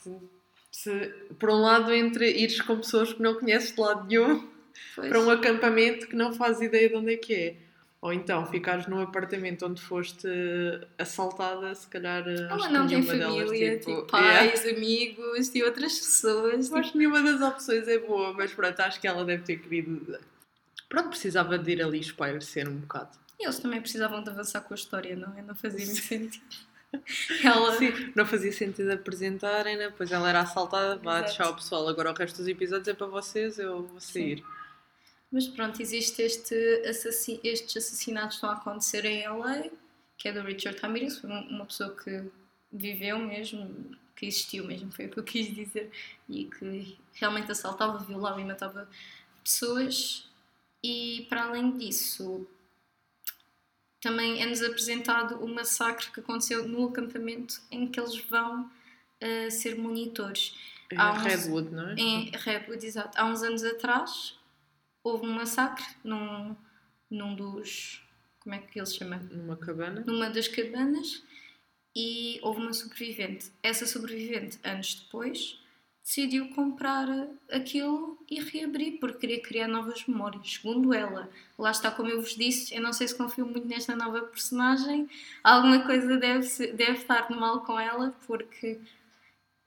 se- 0.70 1.08
por 1.38 1.50
um 1.50 1.60
lado 1.62 1.92
entre 1.94 2.30
ires 2.36 2.60
com 2.60 2.76
pessoas 2.76 3.12
que 3.12 3.22
não 3.22 3.38
conheces 3.38 3.72
de 3.74 3.80
lado 3.80 4.06
nenhum 4.06 4.46
Pois. 4.94 5.08
para 5.08 5.20
um 5.20 5.30
acampamento 5.30 6.08
que 6.08 6.16
não 6.16 6.32
fazes 6.34 6.60
ideia 6.62 6.88
de 6.88 6.96
onde 6.96 7.14
é 7.14 7.16
que 7.16 7.32
é. 7.34 7.56
Ou 8.00 8.12
então 8.12 8.46
ficares 8.46 8.86
num 8.86 9.00
apartamento 9.00 9.66
onde 9.66 9.82
foste 9.82 10.28
assaltada, 10.96 11.74
se 11.74 11.88
calhar 11.88 12.26
eh, 12.28 12.46
Ela 12.48 12.68
não 12.68 12.86
tem 12.86 13.00
nenhuma 13.00 13.14
delas, 13.14 13.46
família, 13.48 13.78
tipo, 13.78 13.90
yeah. 13.90 14.06
pais, 14.08 14.66
amigos 14.66 15.54
e 15.54 15.62
outras 15.64 15.98
pessoas. 15.98 16.72
Acho 16.72 16.92
que 16.92 16.98
nenhuma 16.98 17.20
das 17.22 17.40
opções 17.40 17.88
é 17.88 17.98
boa, 17.98 18.32
mas 18.34 18.54
pronto, 18.54 18.78
acho 18.80 19.00
que 19.00 19.08
ela 19.08 19.24
deve 19.24 19.42
ter 19.42 19.56
querido. 19.56 20.16
Pronto, 20.88 21.08
precisava 21.08 21.58
de 21.58 21.72
ir 21.72 21.82
ali 21.82 21.98
espairecer 21.98 22.68
um 22.68 22.76
bocado. 22.76 23.18
E 23.38 23.44
eles 23.44 23.58
também 23.58 23.80
precisavam 23.80 24.22
de 24.22 24.30
avançar 24.30 24.60
com 24.60 24.74
a 24.74 24.76
história, 24.76 25.16
não 25.16 25.36
é? 25.36 25.42
Não 25.42 25.56
fazia 25.56 25.84
muito 25.84 26.00
sentido. 26.00 26.68
Ela, 27.44 27.76
Sim, 27.76 28.12
não 28.14 28.24
fazia 28.24 28.52
sentido 28.52 28.90
apresentarem-na, 28.90 29.88
depois 29.88 30.10
ela 30.10 30.26
era 30.26 30.40
assaltada, 30.40 30.96
vá, 30.96 31.22
tchau 31.22 31.54
pessoal, 31.54 31.86
agora 31.86 32.10
o 32.10 32.14
resto 32.14 32.38
dos 32.38 32.48
episódios 32.48 32.88
é 32.88 32.94
para 32.94 33.06
vocês, 33.06 33.58
eu 33.58 33.82
vou 33.82 34.00
sair. 34.00 34.42
Mas 35.30 35.46
pronto, 35.46 35.80
existe 35.82 36.22
este 36.22 36.54
estes 37.44 37.76
assassinatos 37.76 38.30
que 38.30 38.34
estão 38.36 38.50
a 38.50 38.54
acontecer 38.54 39.04
em 39.04 39.24
LA, 39.26 39.70
que 40.16 40.28
é 40.28 40.32
do 40.32 40.40
Richard 40.42 40.78
Ramirez, 40.80 41.18
foi 41.18 41.30
um- 41.30 41.48
uma 41.48 41.66
pessoa 41.66 41.94
que 41.94 42.24
viveu 42.72 43.18
mesmo, 43.18 43.94
que 44.16 44.26
existiu 44.26 44.64
mesmo, 44.66 44.90
foi 44.90 45.06
o 45.06 45.10
que 45.10 45.18
eu 45.18 45.24
quis 45.24 45.54
dizer, 45.54 45.90
e 46.28 46.44
que 46.46 46.98
realmente 47.14 47.50
assaltava, 47.52 47.98
violava 47.98 48.40
e 48.40 48.44
matava 48.44 48.88
pessoas. 49.44 50.26
E 50.82 51.26
para 51.28 51.44
além 51.44 51.76
disso, 51.76 52.46
também 54.00 54.40
é-nos 54.42 54.62
apresentado 54.62 55.42
o 55.44 55.48
massacre 55.48 56.10
que 56.10 56.20
aconteceu 56.20 56.66
no 56.68 56.86
acampamento 56.88 57.60
em 57.70 57.86
que 57.86 57.98
eles 58.00 58.16
vão 58.26 58.70
eh, 59.20 59.50
ser 59.50 59.76
monitores. 59.76 60.54
Em 60.92 60.96
Há 60.96 61.12
uns- 61.12 61.22
Redwood, 61.24 61.70
não 61.74 61.90
é? 61.90 61.94
Em 61.96 62.30
Redwood, 62.30 62.86
exato. 62.86 63.18
Há 63.20 63.24
uns 63.26 63.42
anos 63.42 63.64
atrás 63.64 64.37
houve 65.02 65.26
um 65.26 65.32
massacre 65.32 65.84
num, 66.04 66.56
num 67.10 67.34
dos. 67.34 68.02
Como 68.40 68.54
é 68.54 68.58
que 68.58 68.78
ele 68.78 68.86
se 68.86 68.96
chama? 68.96 69.16
Numa 69.16 69.56
cabana. 69.56 70.04
Numa 70.06 70.30
das 70.30 70.48
cabanas 70.48 71.22
e 71.94 72.38
houve 72.42 72.60
uma 72.60 72.72
sobrevivente. 72.72 73.50
Essa 73.62 73.86
sobrevivente, 73.86 74.58
anos 74.62 74.94
depois, 74.94 75.58
decidiu 76.04 76.48
comprar 76.50 77.06
aquilo 77.50 78.18
e 78.30 78.40
reabrir 78.40 78.98
porque 78.98 79.18
queria 79.18 79.42
criar 79.42 79.68
novas 79.68 80.06
memórias. 80.06 80.54
Segundo 80.54 80.94
ela, 80.94 81.28
lá 81.58 81.70
está, 81.70 81.90
como 81.90 82.08
eu 82.08 82.20
vos 82.20 82.34
disse, 82.34 82.74
eu 82.74 82.80
não 82.80 82.92
sei 82.92 83.08
se 83.08 83.16
confio 83.16 83.44
muito 83.44 83.66
nesta 83.66 83.94
nova 83.94 84.22
personagem. 84.22 85.08
Alguma 85.42 85.84
coisa 85.84 86.16
deve, 86.16 86.72
deve 86.72 86.92
estar 86.92 87.28
de 87.28 87.34
mal 87.34 87.62
com 87.62 87.78
ela 87.78 88.14
porque 88.26 88.80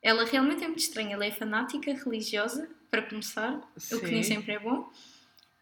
ela 0.02 0.26
realmente 0.26 0.64
é 0.64 0.68
muito 0.68 0.80
estranha. 0.80 1.14
Ela 1.14 1.26
é 1.26 1.32
fanática 1.32 1.94
religiosa, 1.94 2.68
para 2.90 3.04
começar, 3.04 3.62
o 3.94 4.00
que 4.00 4.08
nem 4.08 4.22
Sim. 4.22 4.36
sempre 4.36 4.54
é 4.54 4.60
bom. 4.60 4.92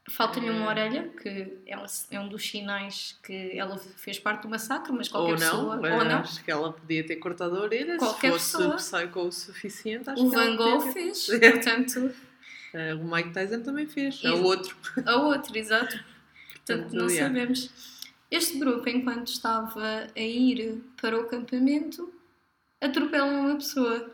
Falta-lhe 0.09 0.49
uma 0.49 0.65
É. 0.65 0.67
orelha, 0.69 1.09
que 1.21 1.57
é 1.65 1.77
um, 1.77 1.85
é 2.11 2.19
um 2.19 2.27
dos 2.29 2.43
sinais 2.47 3.17
que 3.23 3.57
ela 3.57 3.77
fez 3.77 4.17
parte 4.19 4.41
do 4.43 4.49
massacre, 4.49 4.91
mas 4.91 5.07
qualquer 5.07 5.33
Ou 5.33 5.37
pessoa. 5.39 5.75
não, 5.77 5.97
ou 5.99 6.05
não. 6.05 6.17
acho 6.19 6.43
que 6.43 6.49
ela 6.51 6.73
podia 6.73 7.05
ter 7.05 7.17
cortado 7.17 7.55
a 7.57 7.61
orelha 7.61 7.97
Qualquer 7.97 8.31
se 8.39 8.51
fosse 8.53 8.57
pessoa. 8.75 9.01
psycho 9.03 9.19
o 9.19 9.31
suficiente. 9.31 10.09
Acho 10.09 10.25
O 10.25 10.29
que 10.29 10.35
Van 10.35 10.55
Gogh 10.55 10.81
fez, 10.91 11.29
É. 11.29 11.51
portanto, 11.51 12.11
Eh, 12.71 12.93
o 12.93 13.03
Mike 13.03 13.31
Tyson 13.33 13.61
também 13.63 13.87
fez, 13.87 14.21
é 14.23 14.27
Exato. 14.27 14.41
o 14.43 14.45
outro. 14.45 14.77
a 15.05 15.15
outra, 15.15 15.57
exato. 15.57 15.85
Portanto, 15.95 16.81
Portanto, 16.83 16.93
não 16.93 17.09
sabemos. 17.09 17.71
Este 18.29 18.59
grupo, 18.59 18.87
enquanto 18.87 19.27
estava 19.27 20.07
a 20.15 20.19
ir 20.19 20.79
para 21.01 21.17
o 21.17 21.21
acampamento, 21.21 22.13
atropelam 22.79 23.41
uma 23.47 23.55
pessoa. 23.55 24.11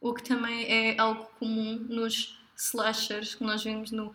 O 0.00 0.14
que 0.14 0.22
também 0.22 0.64
é 0.64 0.98
algo 0.98 1.24
comum 1.38 1.84
nos 1.88 2.40
slashers 2.56 3.34
que 3.34 3.44
nós 3.44 3.62
vemos 3.62 3.90
no. 3.90 4.12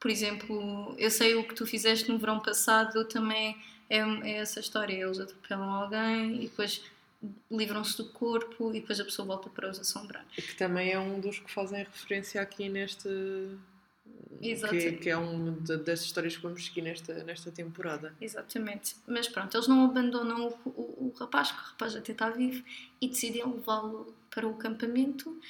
Por 0.00 0.10
exemplo, 0.10 0.94
eu 0.98 1.10
sei 1.10 1.34
o 1.34 1.46
que 1.46 1.54
tu 1.54 1.66
fizeste 1.66 2.08
no 2.10 2.18
verão 2.18 2.38
passado, 2.40 3.04
também 3.06 3.56
é, 3.90 3.98
é 3.98 4.30
essa 4.38 4.60
história. 4.60 4.94
Eles 4.94 5.18
atropelam 5.18 5.68
alguém 5.70 6.36
e 6.44 6.48
depois 6.48 6.82
livram-se 7.50 7.96
do 7.96 8.04
corpo 8.10 8.70
e 8.72 8.80
depois 8.80 9.00
a 9.00 9.04
pessoa 9.04 9.26
volta 9.26 9.50
para 9.50 9.68
os 9.70 9.78
assombrar. 9.80 10.24
Que 10.36 10.54
também 10.54 10.92
é 10.92 10.98
um 11.00 11.18
dos 11.20 11.40
que 11.40 11.50
fazem 11.50 11.78
referência 11.82 12.40
aqui 12.40 12.68
neste. 12.68 13.08
Exato. 14.40 14.72
Que, 14.72 14.92
que 14.92 15.10
é 15.10 15.16
um 15.18 15.54
de- 15.54 15.78
das 15.78 16.02
histórias 16.02 16.36
que 16.36 16.42
vamos 16.42 16.64
seguir 16.64 16.82
nesta, 16.82 17.12
nesta 17.24 17.50
temporada. 17.50 18.14
Exatamente. 18.20 18.94
Mas 19.06 19.26
pronto, 19.26 19.56
eles 19.56 19.66
não 19.66 19.84
abandonam 19.84 20.54
o, 20.64 20.68
o, 20.68 21.12
o 21.12 21.18
rapaz, 21.18 21.50
que 21.50 21.58
o 21.58 21.62
rapaz 21.62 21.96
até 21.96 22.12
está 22.12 22.30
vivo, 22.30 22.62
e 23.00 23.08
decidem 23.08 23.44
levá-lo 23.44 24.14
para 24.30 24.46
o 24.46 24.50
acampamento. 24.52 25.40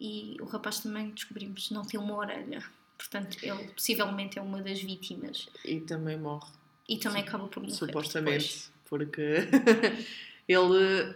e 0.00 0.36
o 0.40 0.44
rapaz 0.44 0.78
também 0.80 1.10
descobrimos 1.10 1.70
não 1.70 1.82
tem 1.84 1.98
uma 1.98 2.14
orelha. 2.14 2.62
Portanto, 3.02 3.36
ele 3.42 3.64
possivelmente 3.68 4.38
é 4.38 4.42
uma 4.42 4.62
das 4.62 4.80
vítimas. 4.80 5.48
E 5.64 5.80
também 5.80 6.16
morre. 6.18 6.50
E 6.88 6.96
também 6.98 7.22
acaba 7.22 7.48
por 7.48 7.60
morrer. 7.62 7.74
Supostamente. 7.74 8.38
depois. 8.38 8.72
Porque 8.88 9.22
ele 10.48 11.14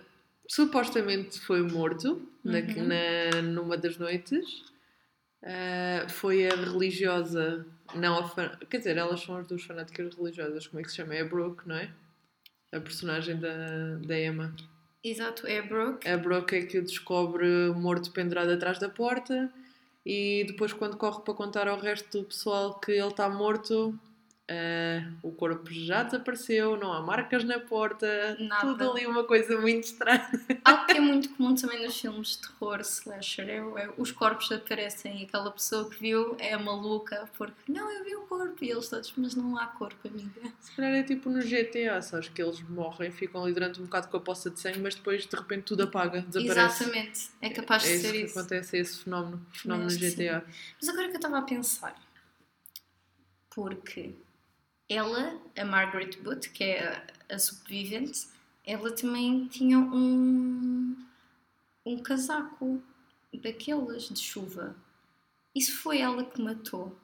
supostamente 0.49 1.41
foi 1.41 1.63
morto 1.63 2.23
Uhum. 2.45 2.87
na- 2.87 3.43
numa 3.43 3.77
das 3.77 3.97
noites. 3.99 4.65
Ah, 5.43 6.07
foi 6.09 6.47
a 6.49 6.55
religiosa, 6.55 7.67
não 7.95 8.19
a 8.19 8.29
fan... 8.29 8.51
Quer 8.71 8.79
dizer, 8.79 8.97
elas 8.97 9.21
são 9.21 9.37
as 9.37 9.47
duas 9.47 9.63
fanáticas 9.63 10.15
religiosas, 10.15 10.67
como 10.67 10.81
é 10.81 10.83
que 10.85 10.91
se 10.91 10.97
chama? 10.97 11.15
É 11.15 11.23
a 11.23 11.25
Brooke, 11.25 11.67
não 11.69 11.77
é? 11.77 11.91
A 12.73 12.81
personagem 12.81 13.37
da, 13.39 13.97
da 14.05 14.19
Emma. 14.19 14.55
Exato, 15.05 15.47
é 15.47 15.59
a 15.59 15.63
Brooke. 15.63 16.09
A 16.09 16.17
Brooke 16.17 16.55
é 16.57 16.63
que 16.67 16.79
o 16.79 16.83
descobre 16.85 17.47
morto 17.77 18.11
pendurado 18.13 18.51
atrás 18.51 18.79
da 18.79 18.89
porta 18.89 19.53
e 20.07 20.45
depois 20.47 20.73
quando 20.73 20.97
corre 20.97 21.21
para 21.23 21.35
contar 21.35 21.67
ao 21.67 21.81
resto 21.81 22.21
do 22.21 22.25
pessoal 22.27 22.79
que 22.79 22.93
ele 22.93 23.09
está 23.09 23.29
morto, 23.29 23.93
ah, 24.49 25.11
o 25.23 25.33
corpo 25.33 25.69
já 25.73 26.05
desapareceu, 26.05 26.77
não 26.77 26.93
há 26.93 27.03
marcas 27.03 27.43
na 27.43 27.59
porta, 27.59 28.37
Nada. 28.39 28.61
tudo 28.61 28.93
ali 28.93 29.05
uma 29.05 29.25
coisa 29.25 29.61
muito 29.61 29.85
estranha. 29.85 30.25
Algo 30.65 30.87
que 30.87 30.93
é 30.93 31.01
muito 31.01 31.31
comum 31.31 31.55
também 31.57 31.85
nos 31.85 32.01
filmes 32.01 32.37
de 32.37 32.43
terror 32.43 32.81
slasher 32.81 33.49
é, 33.49 33.57
é 33.57 33.91
os 33.99 34.13
corpos 34.13 34.53
aparecem 34.53 35.23
e 35.23 35.25
aquela 35.25 35.51
pessoa 35.51 35.91
que 35.91 35.99
viu 35.99 36.37
é 36.39 36.57
maluca 36.57 37.29
porque 37.37 37.73
não, 37.73 37.91
eu 37.91 38.05
vi 38.05 38.15
o 38.15 38.21
corpo 38.23 38.65
e 38.65 38.71
eles 38.71 38.89
todos, 38.89 39.13
mas 39.17 39.35
não 39.35 39.59
há 39.59 39.67
corpo, 39.67 40.07
amiga. 40.07 40.53
Se 40.61 40.77
calhar 40.77 40.95
é 40.95 41.03
tipo 41.03 41.29
no 41.29 41.41
GTA, 41.41 42.01
sabes 42.01 42.29
que 42.29 42.41
eles 42.41 42.63
morrem, 42.63 43.11
ficam 43.11 43.43
ali 43.43 43.53
durante 43.53 43.81
um 43.81 43.85
bocado 43.85 44.07
com 44.07 44.17
a 44.17 44.21
poça 44.21 44.49
de 44.49 44.61
sangue, 44.61 44.79
mas 44.79 44.95
depois 44.95 45.27
de 45.27 45.37
repente 45.37 45.65
tudo 45.65 45.83
apaga, 45.83 46.21
desaparece. 46.21 46.85
Exatamente, 46.85 47.31
é 47.41 47.51
capaz 47.51 47.83
de 47.83 47.89
é 47.89 47.99
ser 47.99 48.07
isso 48.07 48.13
que 48.13 48.19
isso. 48.19 48.39
acontece, 48.39 48.77
é 48.77 48.81
esse 48.81 49.03
fenómeno, 49.03 49.45
fenómeno 49.51 49.91
no 49.91 49.99
que 49.99 50.09
sim. 50.09 50.25
GTA. 50.25 50.45
Mas 50.81 50.89
agora 50.89 51.09
que 51.09 51.15
eu 51.15 51.17
estava 51.17 51.39
a 51.39 51.43
pensar, 51.43 51.97
porque 53.51 54.15
ela, 54.89 55.41
a 55.57 55.65
Margaret 55.65 56.11
Booth, 56.23 56.49
que 56.53 56.65
é 56.65 56.87
a, 57.29 57.35
a 57.35 57.39
sobrevivente, 57.39 58.27
ela 58.65 58.91
também 58.93 59.47
tinha 59.49 59.79
um, 59.79 60.97
um 61.85 61.99
casaco 62.03 62.83
daqueles 63.43 64.09
de 64.09 64.21
chuva. 64.21 64.75
Isso 65.55 65.77
foi 65.79 65.99
ela 66.01 66.25
que 66.25 66.41
matou. 66.41 66.97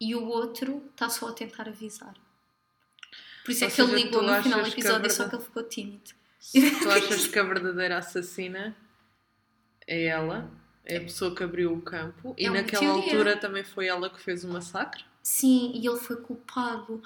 E 0.00 0.14
o 0.14 0.24
outro 0.26 0.82
está 0.90 1.08
só 1.08 1.28
a 1.28 1.32
tentar 1.32 1.68
avisar. 1.68 2.14
Por 3.44 3.52
isso 3.52 3.64
Ou 3.64 3.70
é 3.70 3.72
que 3.72 3.80
ele 3.80 3.90
seja, 3.92 4.04
ligou 4.04 4.20
tu 4.20 4.26
no 4.26 4.42
final 4.42 4.62
do 4.62 4.68
episódio, 4.68 5.10
só 5.10 5.24
verdade- 5.24 5.30
que 5.30 5.36
ele 5.36 5.44
ficou 5.44 5.62
tímido. 5.62 6.10
Tu 6.52 6.90
achas 6.90 7.26
que 7.26 7.38
a 7.38 7.42
verdadeira 7.42 7.98
assassina 7.98 8.76
é 9.86 10.04
ela? 10.06 10.50
É 10.84 10.98
a 10.98 11.00
pessoa 11.00 11.34
que 11.34 11.42
abriu 11.42 11.72
o 11.72 11.80
campo 11.82 12.34
e 12.38 12.46
É 12.46 12.50
naquela 12.50 12.80
teoria. 12.94 13.02
altura 13.12 13.36
também 13.36 13.64
foi 13.64 13.86
ela 13.86 14.08
que 14.10 14.20
fez 14.20 14.44
o 14.44 14.48
massacre? 14.48 15.04
Sim, 15.28 15.72
e 15.74 15.84
ele 15.84 15.96
foi 15.98 16.14
culpado. 16.14 17.02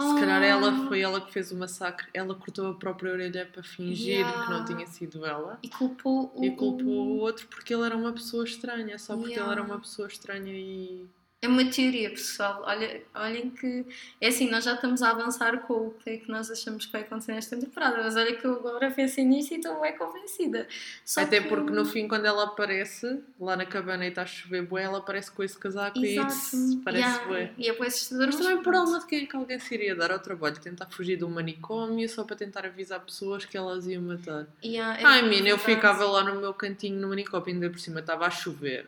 Se 0.00 0.14
calhar 0.20 0.40
Ah, 0.40 0.46
ela 0.46 0.86
foi 0.86 1.00
ela 1.00 1.20
que 1.20 1.32
fez 1.32 1.50
o 1.50 1.56
massacre, 1.56 2.08
ela 2.14 2.32
cortou 2.36 2.68
a 2.68 2.74
própria 2.74 3.10
orelha 3.12 3.44
para 3.52 3.60
fingir 3.64 4.20
Yeah. 4.20 4.44
que 4.44 4.50
não 4.52 4.64
tinha 4.64 4.86
sido 4.86 5.26
ela. 5.26 5.58
E 5.60 5.68
culpou 5.68 6.32
o. 6.32 6.44
E 6.44 6.52
culpou 6.52 6.84
o 7.08 7.16
outro 7.18 7.48
porque 7.48 7.74
ele 7.74 7.82
era 7.82 7.96
uma 7.96 8.12
pessoa 8.12 8.44
estranha, 8.44 8.96
só 9.00 9.16
porque 9.16 9.32
Yeah. 9.32 9.52
ele 9.52 9.60
era 9.60 9.68
uma 9.68 9.80
pessoa 9.80 10.06
estranha 10.06 10.52
e. 10.52 11.04
É 11.44 11.48
uma 11.48 11.62
teoria, 11.66 12.08
pessoal. 12.08 12.62
Olha, 12.64 13.02
olhem 13.14 13.50
que. 13.50 13.84
É 14.18 14.28
assim, 14.28 14.48
nós 14.50 14.64
já 14.64 14.74
estamos 14.74 15.02
a 15.02 15.10
avançar 15.10 15.58
com 15.66 15.74
o 15.88 15.90
que 16.02 16.08
é 16.10 16.16
que 16.16 16.30
nós 16.30 16.50
achamos 16.50 16.86
que 16.86 16.92
vai 16.92 17.02
acontecer 17.02 17.32
nesta 17.34 17.54
temporada, 17.54 18.02
mas 18.02 18.16
olha 18.16 18.34
que 18.34 18.46
eu 18.46 18.54
agora 18.54 18.90
pensei 18.90 19.24
nisto 19.26 19.52
e 19.52 19.56
estou 19.58 19.78
bem 19.78 19.94
convencida. 19.96 20.66
Só 21.04 21.20
Até 21.20 21.42
que- 21.42 21.48
porque 21.48 21.70
no 21.70 21.84
fim, 21.84 22.08
quando 22.08 22.24
ela 22.24 22.44
aparece 22.44 23.20
lá 23.38 23.56
na 23.56 23.66
cabana 23.66 24.06
e 24.06 24.08
está 24.08 24.22
a 24.22 24.26
chover 24.26 24.62
bué, 24.62 24.84
ela 24.84 24.98
aparece 24.98 25.30
com 25.30 25.42
esse 25.42 25.58
casaco 25.58 25.98
Exato. 26.02 26.32
e 26.72 26.76
parece 26.82 27.02
Yeah, 27.04 27.26
bué. 27.26 27.52
E 27.58 27.68
é 27.68 27.72
assustador. 27.72 28.26
Mas 28.26 28.36
também 28.36 28.62
por 28.62 28.74
alma 28.74 28.98
de 29.00 29.06
quem 29.06 29.24
é 29.24 29.26
que 29.26 29.36
alguém 29.36 29.58
se 29.58 29.74
iria 29.74 29.94
dar 29.94 30.12
ao 30.12 30.18
trabalho? 30.20 30.58
Tentar 30.58 30.86
fugir 30.86 31.18
de 31.18 31.24
um 31.26 31.30
manicômio 31.30 32.08
só 32.08 32.24
para 32.24 32.36
tentar 32.36 32.64
avisar 32.64 33.00
pessoas 33.00 33.44
que 33.44 33.54
elas 33.54 33.86
iam 33.86 34.00
matar. 34.00 34.46
Yeah, 34.64 34.98
é 34.98 35.04
Ai, 35.04 35.22
mina, 35.28 35.48
eu 35.50 35.58
ficava 35.58 36.06
lá 36.06 36.24
no 36.24 36.40
meu 36.40 36.54
cantinho 36.54 36.98
no 36.98 37.08
manicômio, 37.08 37.48
ainda 37.48 37.68
por 37.68 37.78
cima 37.78 38.00
estava 38.00 38.24
a 38.26 38.30
chover. 38.30 38.86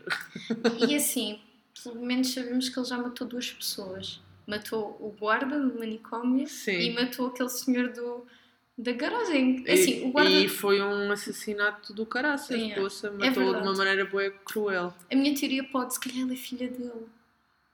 E 0.88 0.94
assim, 0.96 1.38
pelo 1.82 2.04
menos 2.04 2.32
sabemos 2.32 2.68
que 2.68 2.78
ele 2.78 2.86
já 2.86 2.96
matou 2.98 3.26
duas 3.26 3.50
pessoas. 3.50 4.20
Matou 4.46 4.96
o 5.00 5.14
guarda 5.18 5.58
no 5.58 5.78
manicômio 5.78 6.46
Sim. 6.46 6.78
e 6.78 6.94
matou 6.94 7.26
aquele 7.28 7.48
senhor 7.48 7.88
do, 7.92 8.24
da 8.78 8.92
garagem. 8.92 9.64
E- 9.66 9.70
Assim, 9.72 10.04
o 10.08 10.12
guarda. 10.12 10.30
E 10.30 10.48
foi 10.48 10.80
um 10.80 11.10
assassinato 11.10 11.92
do 11.92 12.06
caraças, 12.06 12.50
Yeah. 12.56 12.80
poça, 12.80 13.08
É 13.08 13.10
matou 13.10 13.54
de 13.54 13.60
uma 13.62 13.74
maneira 13.74 14.04
boa 14.04 14.30
cruel. 14.44 14.94
A 15.10 15.16
minha 15.16 15.34
teoria 15.34 15.64
pode, 15.64 15.94
se 15.94 16.00
calhar 16.00 16.20
ela 16.22 16.32
é 16.32 16.36
filha 16.36 16.68
dele. 16.68 17.06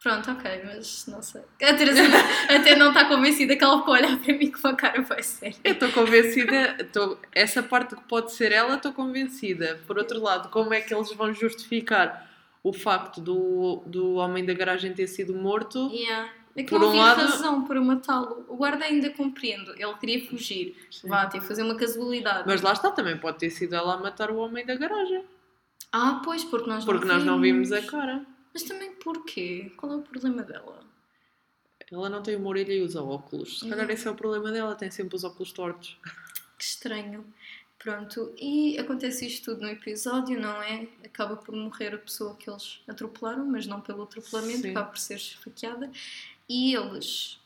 Pronto, 0.02 0.32
ok, 0.32 0.62
mas 0.64 1.06
não 1.06 1.22
sei. 1.22 1.42
A 1.62 1.74
Teresa 1.74 2.00
até 2.50 2.74
não 2.74 2.88
está 2.88 3.04
convencida 3.04 3.54
que 3.54 3.62
ela 3.62 3.78
ficou 3.78 3.94
a 3.94 3.98
olhar 3.98 4.18
para 4.18 4.34
mim 4.34 4.50
com 4.50 4.58
uma 4.66 4.74
cara 4.74 5.00
bem 5.00 5.22
séria. 5.22 5.56
Eu 5.62 5.74
estou 5.74 5.92
convencida, 5.92 6.76
estou- 6.80 7.20
essa 7.32 7.62
parte 7.62 7.94
que 7.94 8.02
pode 8.08 8.32
ser 8.32 8.50
ela, 8.50 8.74
estou 8.74 8.92
convencida. 8.92 9.78
Por 9.86 9.98
outro 9.98 10.20
lado, 10.20 10.48
como 10.48 10.74
é 10.74 10.80
que 10.80 10.92
eles 10.92 11.12
vão 11.12 11.32
justificar 11.32 12.31
o 12.62 12.72
facto 12.72 13.20
do, 13.20 13.82
do 13.86 14.14
homem 14.14 14.44
da 14.44 14.54
garagem 14.54 14.92
ter 14.94 15.06
sido 15.06 15.34
morto? 15.34 15.90
Yeah. 15.92 16.32
É 16.54 16.62
que 16.62 16.68
Por 16.68 16.80
não 16.80 16.88
um 16.88 16.90
havia 16.90 17.02
lado- 17.02 17.20
razão 17.30 17.64
para 17.64 17.80
matá-lo. 17.80 18.44
O 18.48 18.56
guarda 18.56 18.84
ainda 18.84 19.08
compreendo. 19.10 19.72
Ele 19.74 19.94
queria 19.94 20.26
fugir. 20.28 20.76
Vá, 21.04 21.26
ter 21.26 21.40
fazer 21.40 21.62
uma 21.62 21.74
casualidade. 21.76 22.44
Mas 22.46 22.60
lá 22.60 22.72
está, 22.74 22.90
também 22.90 23.16
pode 23.16 23.38
ter 23.38 23.48
sido 23.50 23.74
ela 23.74 23.94
a 23.94 23.98
matar 23.98 24.30
o 24.30 24.36
homem 24.36 24.64
da 24.66 24.74
garagem. 24.74 25.24
Ah, 25.90 26.20
pois, 26.22 26.44
porque 26.44 26.68
nós 26.68 26.84
Porque 26.84 27.06
não 27.06 27.14
nós 27.14 27.24
não 27.24 27.40
vimos 27.40 27.72
a 27.72 27.80
cara. 27.82 28.24
Mas 28.52 28.62
também 28.64 28.92
porquê? 28.96 29.72
Qual 29.78 29.92
é 29.92 29.96
o 29.96 30.02
problema 30.02 30.42
dela? 30.42 30.80
Ela 31.90 32.08
não 32.10 32.22
tem 32.22 32.36
uma 32.36 32.48
orelha 32.48 32.72
e 32.72 32.82
usa 32.82 33.02
óculos. 33.02 33.60
Se 33.60 33.68
calhar 33.68 33.86
Uhum. 33.86 33.92
esse 33.92 34.06
é 34.06 34.10
o 34.10 34.14
problema 34.14 34.50
dela, 34.52 34.74
tem 34.74 34.90
sempre 34.90 35.16
os 35.16 35.24
óculos 35.24 35.52
tortos. 35.52 35.98
Que 36.58 36.64
estranho. 36.64 37.24
Pronto, 37.82 38.32
e 38.38 38.78
acontece 38.78 39.26
isto 39.26 39.52
tudo 39.52 39.62
no 39.62 39.68
episódio, 39.68 40.40
não 40.40 40.62
é? 40.62 40.86
Acaba 41.04 41.36
por 41.36 41.52
morrer 41.52 41.92
a 41.92 41.98
pessoa 41.98 42.36
que 42.36 42.48
eles 42.48 42.80
atropelaram, 42.86 43.44
mas 43.44 43.66
não 43.66 43.80
pelo 43.80 44.04
atropelamento, 44.04 44.62
Sim. 44.62 44.70
acaba 44.70 44.88
por 44.88 44.98
ser 44.98 45.16
esfaqueada. 45.16 45.90
E 46.48 46.76
eles. 46.76 47.40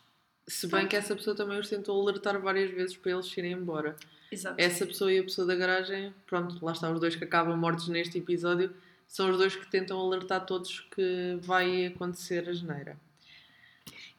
Se 0.46 0.66
bem 0.66 0.86
que 0.86 0.94
essa 0.94 1.16
pessoa 1.16 1.34
também 1.34 1.58
os 1.58 1.70
tentou 1.70 1.98
alertar 2.02 2.38
várias 2.38 2.70
vezes 2.70 2.94
para 2.94 3.12
eles 3.12 3.34
irem 3.34 3.52
embora. 3.52 3.96
Exato. 4.30 4.60
Essa 4.60 4.84
pessoa 4.84 5.10
e 5.10 5.18
a 5.18 5.22
pessoa 5.22 5.46
da 5.46 5.54
garagem, 5.54 6.12
pronto, 6.26 6.62
lá 6.62 6.72
estão 6.72 6.92
os 6.92 7.00
dois 7.00 7.16
que 7.16 7.24
acabam 7.24 7.56
mortos 7.56 7.88
neste 7.88 8.18
episódio, 8.18 8.74
são 9.08 9.30
os 9.30 9.38
dois 9.38 9.56
que 9.56 9.66
tentam 9.70 9.98
alertar 9.98 10.44
todos 10.44 10.80
que 10.94 11.38
vai 11.40 11.86
acontecer 11.86 12.46
a 12.46 12.52
geneira. 12.52 13.00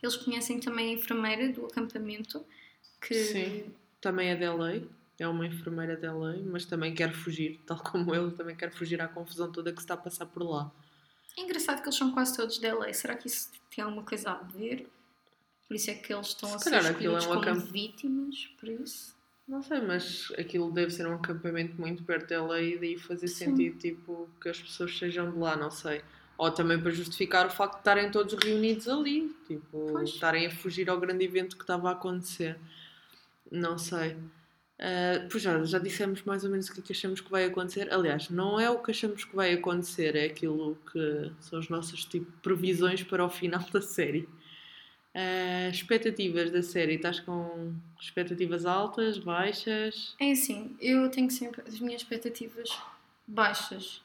Eles 0.01 0.15
conhecem 0.15 0.59
também 0.59 0.89
a 0.89 0.93
enfermeira 0.93 1.49
do 1.49 1.67
acampamento, 1.67 2.43
que. 2.99 3.13
Sim. 3.13 3.73
Também 4.01 4.29
é 4.29 4.35
da 4.35 4.53
LA, 4.53 4.81
é 5.19 5.27
uma 5.27 5.45
enfermeira 5.45 5.95
da 5.97 6.13
LA, 6.13 6.35
mas 6.45 6.65
também 6.65 6.93
quer 6.93 7.11
fugir, 7.13 7.59
tal 7.65 7.79
como 7.79 8.13
ele, 8.13 8.31
também 8.31 8.55
quer 8.55 8.71
fugir 8.71 9.01
à 9.01 9.07
confusão 9.07 9.51
toda 9.51 9.71
que 9.71 9.77
se 9.79 9.83
está 9.85 9.95
a 9.95 9.97
passar 9.97 10.25
por 10.27 10.43
lá. 10.43 10.71
É 11.37 11.41
engraçado 11.41 11.81
que 11.81 11.87
eles 11.87 11.97
são 11.97 12.11
quase 12.11 12.35
todos 12.35 12.57
da 12.59 12.73
LA. 12.75 12.93
Será 12.93 13.15
que 13.15 13.27
isso 13.27 13.49
tem 13.73 13.83
alguma 13.83 14.03
coisa 14.03 14.31
a 14.31 14.35
ver? 14.43 14.89
Por 15.67 15.75
isso 15.75 15.91
é 15.91 15.95
que 15.95 16.13
eles 16.13 16.27
estão 16.27 16.49
Se 16.49 16.55
a 16.55 16.59
ser 16.59 16.73
é 16.73 16.79
escolhidos 16.79 17.25
um 17.25 17.27
como 17.29 17.39
acamp- 17.41 17.71
vítimas, 17.71 18.45
por 18.59 18.69
isso. 18.69 19.15
Não 19.47 19.61
sei, 19.61 19.79
mas 19.81 20.31
aquilo 20.37 20.71
deve 20.71 20.91
ser 20.91 21.07
um 21.07 21.13
acampamento 21.15 21.79
muito 21.79 22.03
perto 22.03 22.29
da 22.29 22.43
LA 22.43 22.61
e 22.61 22.77
daí 22.77 22.97
fazer 22.97 23.27
Sim. 23.27 23.45
sentido, 23.45 23.77
tipo, 23.77 24.29
que 24.41 24.49
as 24.49 24.61
pessoas 24.61 24.97
sejam 24.97 25.31
de 25.31 25.37
lá, 25.37 25.55
não 25.55 25.71
sei. 25.71 26.01
Ou 26.37 26.51
também 26.51 26.79
para 26.79 26.91
justificar 26.91 27.47
o 27.47 27.49
facto 27.49 27.73
de 27.75 27.79
estarem 27.79 28.11
todos 28.11 28.33
reunidos 28.43 28.87
ali, 28.87 29.33
tipo, 29.47 29.87
Pois. 29.91 30.09
estarem 30.09 30.45
a 30.47 30.51
fugir 30.51 30.89
ao 30.89 30.99
grande 30.99 31.23
evento 31.25 31.55
que 31.55 31.63
estava 31.63 31.89
a 31.89 31.93
acontecer. 31.93 32.57
Não 33.51 33.77
sei. 33.77 34.17
Ah, 34.79 35.27
pois 35.29 35.41
já, 35.41 35.63
já 35.63 35.79
dissemos 35.79 36.21
mais 36.23 36.43
ou 36.43 36.49
menos 36.49 36.69
o 36.69 36.73
que 36.73 36.79
é 36.79 36.83
que 36.83 36.91
achamos 36.91 37.19
que 37.19 37.31
vai 37.31 37.45
acontecer. 37.45 37.91
Aliás, 37.91 38.29
não 38.29 38.59
é 38.59 38.69
o 38.69 38.81
que 38.81 38.91
achamos 38.91 39.25
que 39.25 39.35
vai 39.35 39.53
acontecer, 39.53 40.15
é 40.15 40.25
aquilo 40.25 40.77
que 40.91 41.31
são 41.39 41.59
as 41.59 41.69
nossas 41.69 42.05
tipo, 42.05 42.31
previsões 42.41 43.03
para 43.03 43.25
o 43.25 43.29
final 43.29 43.63
da 43.71 43.81
série. 43.81 44.27
Ah, 45.13 45.69
expectativas 45.69 46.51
da 46.51 46.61
série, 46.61 46.95
estás 46.95 47.19
com 47.19 47.73
expectativas 47.99 48.65
altas, 48.65 49.17
baixas? 49.17 50.15
É 50.19 50.31
assim, 50.31 50.75
eu 50.79 51.09
tenho 51.09 51.31
sempre 51.31 51.63
as 51.67 51.79
minhas 51.79 52.01
expectativas 52.01 52.69
baixas 53.25 54.01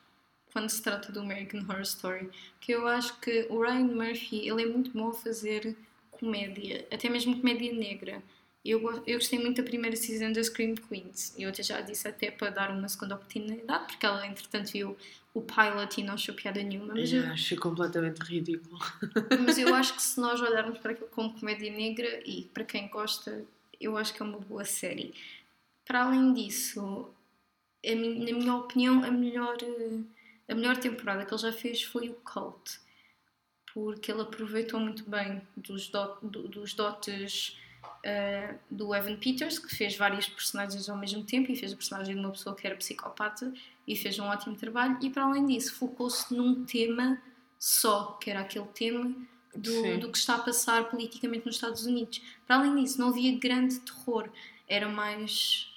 quando 0.52 0.68
se 0.68 0.82
trata 0.82 1.10
do 1.10 1.20
American 1.20 1.60
Horror 1.62 1.80
Story, 1.80 2.30
que 2.60 2.72
eu 2.72 2.86
acho 2.86 3.18
que 3.20 3.46
o 3.48 3.60
Ryan 3.60 3.86
Murphy, 3.86 4.48
ele 4.48 4.62
é 4.62 4.66
muito 4.66 4.90
bom 4.90 5.08
a 5.08 5.14
fazer 5.14 5.74
comédia, 6.10 6.86
até 6.92 7.08
mesmo 7.08 7.40
comédia 7.40 7.72
negra. 7.72 8.22
Eu, 8.64 9.02
eu 9.06 9.18
gostei 9.18 9.40
muito 9.40 9.60
da 9.60 9.68
primeira 9.68 9.96
season 9.96 10.32
da 10.32 10.42
Scream 10.42 10.76
Queens. 10.76 11.34
Eu 11.36 11.48
até 11.48 11.62
já 11.62 11.80
disse 11.80 12.06
até 12.06 12.30
para 12.30 12.50
dar 12.50 12.70
uma 12.70 12.88
segunda 12.88 13.16
oportunidade, 13.16 13.86
porque 13.86 14.06
ela 14.06 14.24
entretanto 14.24 14.70
viu 14.70 14.96
o 15.34 15.42
pilot 15.42 16.00
e 16.00 16.04
não 16.04 16.14
achou 16.14 16.34
piada 16.34 16.62
nenhuma. 16.62 16.94
Mas 16.94 17.12
eu, 17.12 17.22
Eu 17.22 17.32
acho 17.32 17.56
completamente 17.56 18.20
ridículo. 18.20 18.78
mas 19.44 19.58
eu 19.58 19.74
acho 19.74 19.94
que 19.94 20.02
se 20.02 20.20
nós 20.20 20.40
olharmos 20.40 20.78
para 20.78 20.92
aquilo 20.92 21.08
como 21.08 21.38
comédia 21.38 21.72
negra 21.72 22.22
e 22.24 22.44
para 22.54 22.64
quem 22.64 22.88
gosta, 22.88 23.44
eu 23.80 23.96
acho 23.96 24.14
que 24.14 24.22
é 24.22 24.26
uma 24.26 24.38
boa 24.38 24.64
série. 24.64 25.12
Para 25.84 26.04
além 26.04 26.32
disso, 26.32 27.10
a 27.84 27.94
na 27.94 28.38
minha 28.38 28.54
opinião, 28.54 29.02
a 29.02 29.10
melhor, 29.10 29.56
a 30.48 30.54
melhor 30.54 30.76
temporada 30.76 31.24
que 31.24 31.34
ele 31.34 31.42
já 31.42 31.52
fez 31.52 31.82
foi 31.82 32.10
o 32.10 32.14
Cult, 32.14 32.78
porque 33.74 34.12
ele 34.12 34.22
aproveitou 34.22 34.78
muito 34.78 35.08
bem 35.10 35.42
dos, 35.56 35.88
do, 35.88 36.48
dos 36.48 36.74
dotes 36.74 37.56
uh, 37.82 38.58
do 38.70 38.94
Evan 38.94 39.16
Peters, 39.16 39.58
que 39.58 39.74
fez 39.74 39.96
várias 39.96 40.28
personagens 40.28 40.88
ao 40.88 40.96
mesmo 40.96 41.24
tempo 41.24 41.50
e 41.50 41.56
fez 41.56 41.72
a 41.72 41.76
personagem 41.76 42.14
de 42.14 42.20
uma 42.20 42.30
pessoa 42.30 42.54
que 42.54 42.66
era 42.66 42.76
psicopata 42.76 43.52
e 43.86 43.96
fez 43.96 44.18
um 44.18 44.24
ótimo 44.24 44.56
trabalho. 44.56 44.98
E 45.00 45.10
para 45.10 45.24
além 45.24 45.46
disso, 45.46 45.74
focou-se 45.74 46.34
num 46.34 46.64
tema 46.64 47.20
só, 47.58 48.18
que 48.20 48.30
era 48.30 48.40
aquele 48.40 48.66
tema 48.66 49.14
do, 49.54 49.98
do, 49.98 50.10
que 50.10 50.18
está 50.18 50.36
a 50.36 50.38
passar 50.38 50.88
politicamente 50.88 51.46
nos 51.46 51.56
Estados 51.56 51.86
Unidos. 51.86 52.20
Para 52.46 52.56
além 52.56 52.82
disso, 52.82 53.00
não 53.00 53.08
havia 53.08 53.38
grande 53.38 53.78
terror, 53.80 54.28
era 54.66 54.88
mais. 54.88 55.68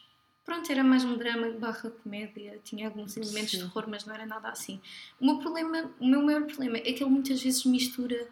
Pronto, 0.44 0.72
era 0.72 0.84
mais 0.84 1.04
um 1.04 1.18
drama 1.18 1.50
barra 1.52 1.90
comédia, 1.90 2.60
tinha 2.64 2.88
alguns 2.88 3.18
elementos 3.18 3.52
Sim. 3.52 3.58
de 3.58 3.64
terror, 3.64 3.86
mas 3.88 4.06
não 4.06 4.14
era 4.14 4.28
nada 4.28 4.50
assim. 4.50 4.80
O 5.20 5.26
meu 5.26 5.40
problema, 5.40 5.92
o 6.00 6.08
meu 6.08 6.22
maior 6.22 6.44
problema 6.44 6.78
é 6.78 6.94
que 6.94 7.04
ele 7.04 7.10
muitas 7.10 7.42
vezes 7.42 7.66
mistura 7.66 8.28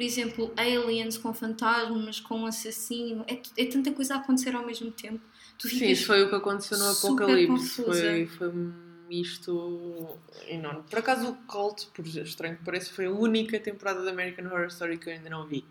por 0.00 0.04
exemplo, 0.04 0.50
aliens 0.56 1.18
com 1.18 1.34
fantasmas, 1.34 2.20
com 2.20 2.40
um 2.40 2.46
assassino, 2.46 3.22
é, 3.28 3.38
é 3.58 3.66
tanta 3.66 3.92
coisa 3.92 4.14
a 4.14 4.16
acontecer 4.16 4.56
ao 4.56 4.64
mesmo 4.64 4.90
tempo. 4.90 5.20
Tu 5.58 5.68
Sim, 5.68 5.90
isso 5.90 6.06
foi 6.06 6.22
o 6.22 6.30
que 6.30 6.36
aconteceu 6.36 6.78
no 6.78 6.88
Apocalipse. 6.88 7.84
Foi, 7.84 8.26
foi 8.26 8.48
um 8.48 8.72
misto 9.06 10.08
enorme. 10.48 10.84
Por 10.88 11.00
acaso, 11.00 11.28
o 11.28 11.34
Cult, 11.46 11.88
por 11.88 12.06
estranho 12.06 12.56
que 12.56 12.64
pareça, 12.64 12.90
foi 12.94 13.04
a 13.04 13.10
única 13.10 13.60
temporada 13.60 14.02
da 14.02 14.10
American 14.10 14.46
Horror 14.46 14.68
Story 14.68 14.96
que 14.96 15.10
eu 15.10 15.12
ainda 15.12 15.28
não 15.28 15.46
vi. 15.46 15.66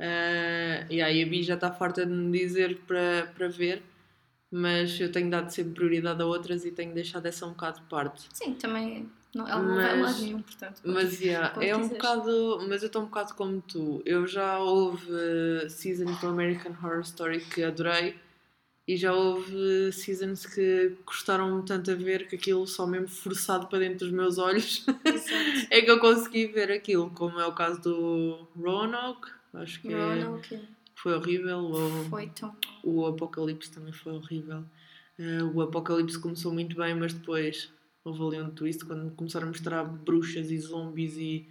Uh, 0.00 0.88
e 0.88 1.02
aí 1.02 1.22
a 1.22 1.26
Bi 1.26 1.42
já 1.42 1.52
está 1.52 1.70
farta 1.70 2.06
de 2.06 2.12
me 2.12 2.38
dizer 2.38 2.78
para, 2.86 3.30
para 3.36 3.48
ver, 3.48 3.82
mas 4.50 4.98
eu 4.98 5.12
tenho 5.12 5.28
dado 5.28 5.50
sempre 5.50 5.74
prioridade 5.74 6.22
a 6.22 6.24
outras 6.24 6.64
e 6.64 6.70
tenho 6.70 6.94
deixado 6.94 7.26
essa 7.26 7.44
um 7.44 7.50
bocado 7.50 7.80
de 7.80 7.86
parte. 7.86 8.26
Sim, 8.32 8.54
também 8.54 9.10
não, 9.34 9.48
ela 9.48 9.62
não 9.62 9.74
vai 9.74 10.00
lá 10.00 10.12
nenhum, 10.12 10.42
portanto. 10.42 10.82
Mas 10.84 11.20
yeah, 11.20 11.54
é 11.64 11.74
um 11.74 11.88
bocado. 11.88 12.66
Mas 12.68 12.82
eu 12.82 12.86
estou 12.86 13.02
um 13.02 13.06
bocado 13.06 13.34
como 13.34 13.62
tu. 13.62 14.02
Eu 14.04 14.26
já 14.26 14.58
houve 14.58 15.10
seasons 15.70 16.20
do 16.20 16.28
American 16.28 16.72
Horror 16.82 17.00
Story 17.00 17.40
que 17.40 17.62
adorei 17.62 18.16
e 18.86 18.96
já 18.96 19.12
houve 19.12 19.92
seasons 19.92 20.44
que 20.44 20.96
gostaram 21.06 21.62
tanto 21.64 21.90
a 21.90 21.94
ver 21.94 22.26
que 22.28 22.36
aquilo 22.36 22.66
só 22.66 22.86
mesmo 22.86 23.08
forçado 23.08 23.68
para 23.68 23.78
dentro 23.78 24.00
dos 24.00 24.10
meus 24.10 24.38
olhos 24.38 24.84
é 25.70 25.80
que 25.80 25.90
eu 25.90 26.00
consegui 26.00 26.48
ver 26.48 26.70
aquilo, 26.72 27.08
como 27.10 27.38
é 27.38 27.46
o 27.46 27.52
caso 27.52 27.80
do 27.80 28.48
Roanoke, 28.56 29.30
acho 29.54 29.80
que 29.80 29.94
Roanoke. 29.94 30.56
É, 30.56 30.60
foi 30.96 31.14
horrível. 31.14 31.58
Ou, 31.58 32.04
foi 32.04 32.28
tão. 32.28 32.54
O 32.82 33.06
Apocalipse 33.06 33.70
também 33.70 33.92
foi 33.92 34.12
horrível. 34.12 34.64
Uh, 35.18 35.44
o 35.54 35.62
Apocalipse 35.62 36.18
começou 36.18 36.52
muito 36.52 36.76
bem, 36.76 36.94
mas 36.94 37.12
depois 37.12 37.72
houve 38.04 38.36
ali 38.36 38.40
um 38.40 38.50
twist 38.50 38.84
quando 38.84 39.14
começaram 39.14 39.46
a 39.46 39.48
mostrar 39.48 39.84
bruxas 39.84 40.50
e 40.50 40.58
zombies 40.58 41.16
e 41.16 41.48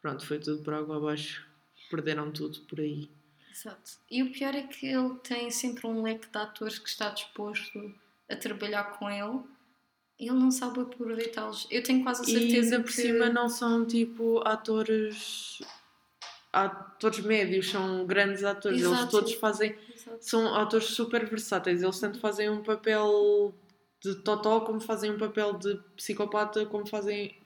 pronto, 0.00 0.24
foi 0.26 0.38
tudo 0.38 0.62
por 0.62 0.74
água 0.74 0.96
abaixo. 0.96 1.46
Perderam 1.90 2.30
tudo 2.30 2.60
por 2.60 2.80
aí. 2.80 3.10
Exato. 3.50 3.98
E 4.10 4.22
o 4.22 4.30
pior 4.30 4.54
é 4.54 4.62
que 4.62 4.86
ele 4.86 5.14
tem 5.16 5.50
sempre 5.50 5.86
um 5.86 6.02
leque 6.02 6.30
de 6.30 6.38
atores 6.38 6.78
que 6.78 6.88
está 6.88 7.10
disposto 7.10 7.92
a 8.28 8.36
trabalhar 8.36 8.84
com 8.98 9.10
ele. 9.10 9.42
Ele 10.18 10.30
não 10.30 10.50
sabe 10.50 10.80
aproveitá-los. 10.80 11.66
Eu 11.70 11.82
tenho 11.82 12.02
quase 12.02 12.22
a 12.22 12.24
certeza 12.24 12.54
e 12.54 12.74
ainda 12.74 12.80
por 12.80 12.86
que... 12.86 13.02
cima 13.02 13.28
não 13.28 13.48
são 13.48 13.86
tipo 13.86 14.40
atores 14.46 15.60
atores 16.52 17.20
médios, 17.20 17.70
são 17.70 18.06
grandes 18.06 18.44
atores. 18.44 18.80
Exato. 18.80 19.00
Eles 19.00 19.10
todos 19.10 19.34
fazem. 19.34 19.76
Exato. 19.94 20.18
São 20.20 20.54
atores 20.54 20.86
super 20.88 21.28
versáteis. 21.28 21.82
Eles 21.82 21.98
tanto 21.98 22.20
fazem 22.20 22.48
um 22.50 22.62
papel 22.62 23.54
de 24.02 24.14
totó, 24.16 24.60
como 24.60 24.80
fazem 24.80 25.10
um 25.10 25.18
papel 25.18 25.54
de 25.54 25.78
psicopata, 25.96 26.64
como 26.66 26.86
fazem 26.86 27.36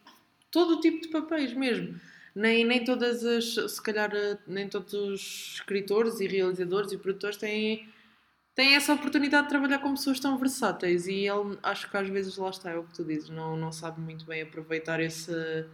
todo 0.51 0.75
o 0.75 0.81
tipo 0.81 1.01
de 1.01 1.09
papéis 1.09 1.53
mesmo. 1.53 2.01
Nem, 2.35 2.65
nem 2.65 2.85
todas 2.85 3.25
as, 3.25 3.73
se 3.73 3.83
calhar, 3.83 4.11
nem 4.47 4.69
todos 4.69 4.93
os 4.95 5.55
escritores 5.55 6.21
e 6.21 6.27
realizadores 6.27 6.93
e 6.93 6.99
produtores 6.99 7.37
têm, 7.37 7.89
têm 8.55 8.75
essa 8.75 8.93
oportunidade 8.93 9.45
de 9.45 9.51
trabalhar 9.51 9.79
com 9.79 9.95
pessoas 9.95 10.19
tão 10.19 10.37
versáteis 10.39 11.07
e 11.07 11.27
ele, 11.27 11.59
acho 11.63 11.91
que 11.91 11.97
às 11.97 12.09
vezes 12.09 12.37
lá 12.37 12.51
está, 12.51 12.71
é 12.71 12.77
o 12.77 12.85
que 12.85 12.95
tu 12.95 13.05
dizes, 13.05 13.29
não, 13.31 13.57
não 13.57 13.71
sabe 13.71 14.01
muito 14.01 14.25
bem 14.25 14.43
aproveitar 14.43 15.01
esse, 15.01 15.65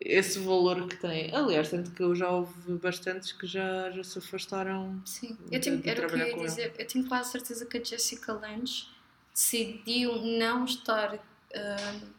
esse 0.00 0.38
valor 0.38 0.86
que 0.86 0.96
tem. 0.96 1.34
Aliás, 1.34 1.70
tanto 1.70 1.90
que 1.90 2.02
eu 2.02 2.14
já 2.14 2.30
houve 2.30 2.78
bastantes 2.78 3.32
que 3.32 3.46
já, 3.46 3.90
já 3.90 4.04
se 4.04 4.18
afastaram. 4.18 5.02
Sim, 5.04 5.36
eu 5.50 5.60
tenho, 5.60 5.82
era 5.84 6.06
o 6.06 6.10
que 6.10 6.14
eu 6.14 6.26
ia 6.26 6.36
dizer, 6.46 6.72
ele. 6.74 6.82
eu 6.82 6.86
tenho 6.86 7.06
quase 7.06 7.30
certeza 7.30 7.66
que 7.66 7.76
a 7.76 7.84
Jessica 7.84 8.32
Lange 8.32 8.93
decidiu 9.34 10.22
não 10.22 10.64
estar 10.64 11.14
uh, 11.14 12.14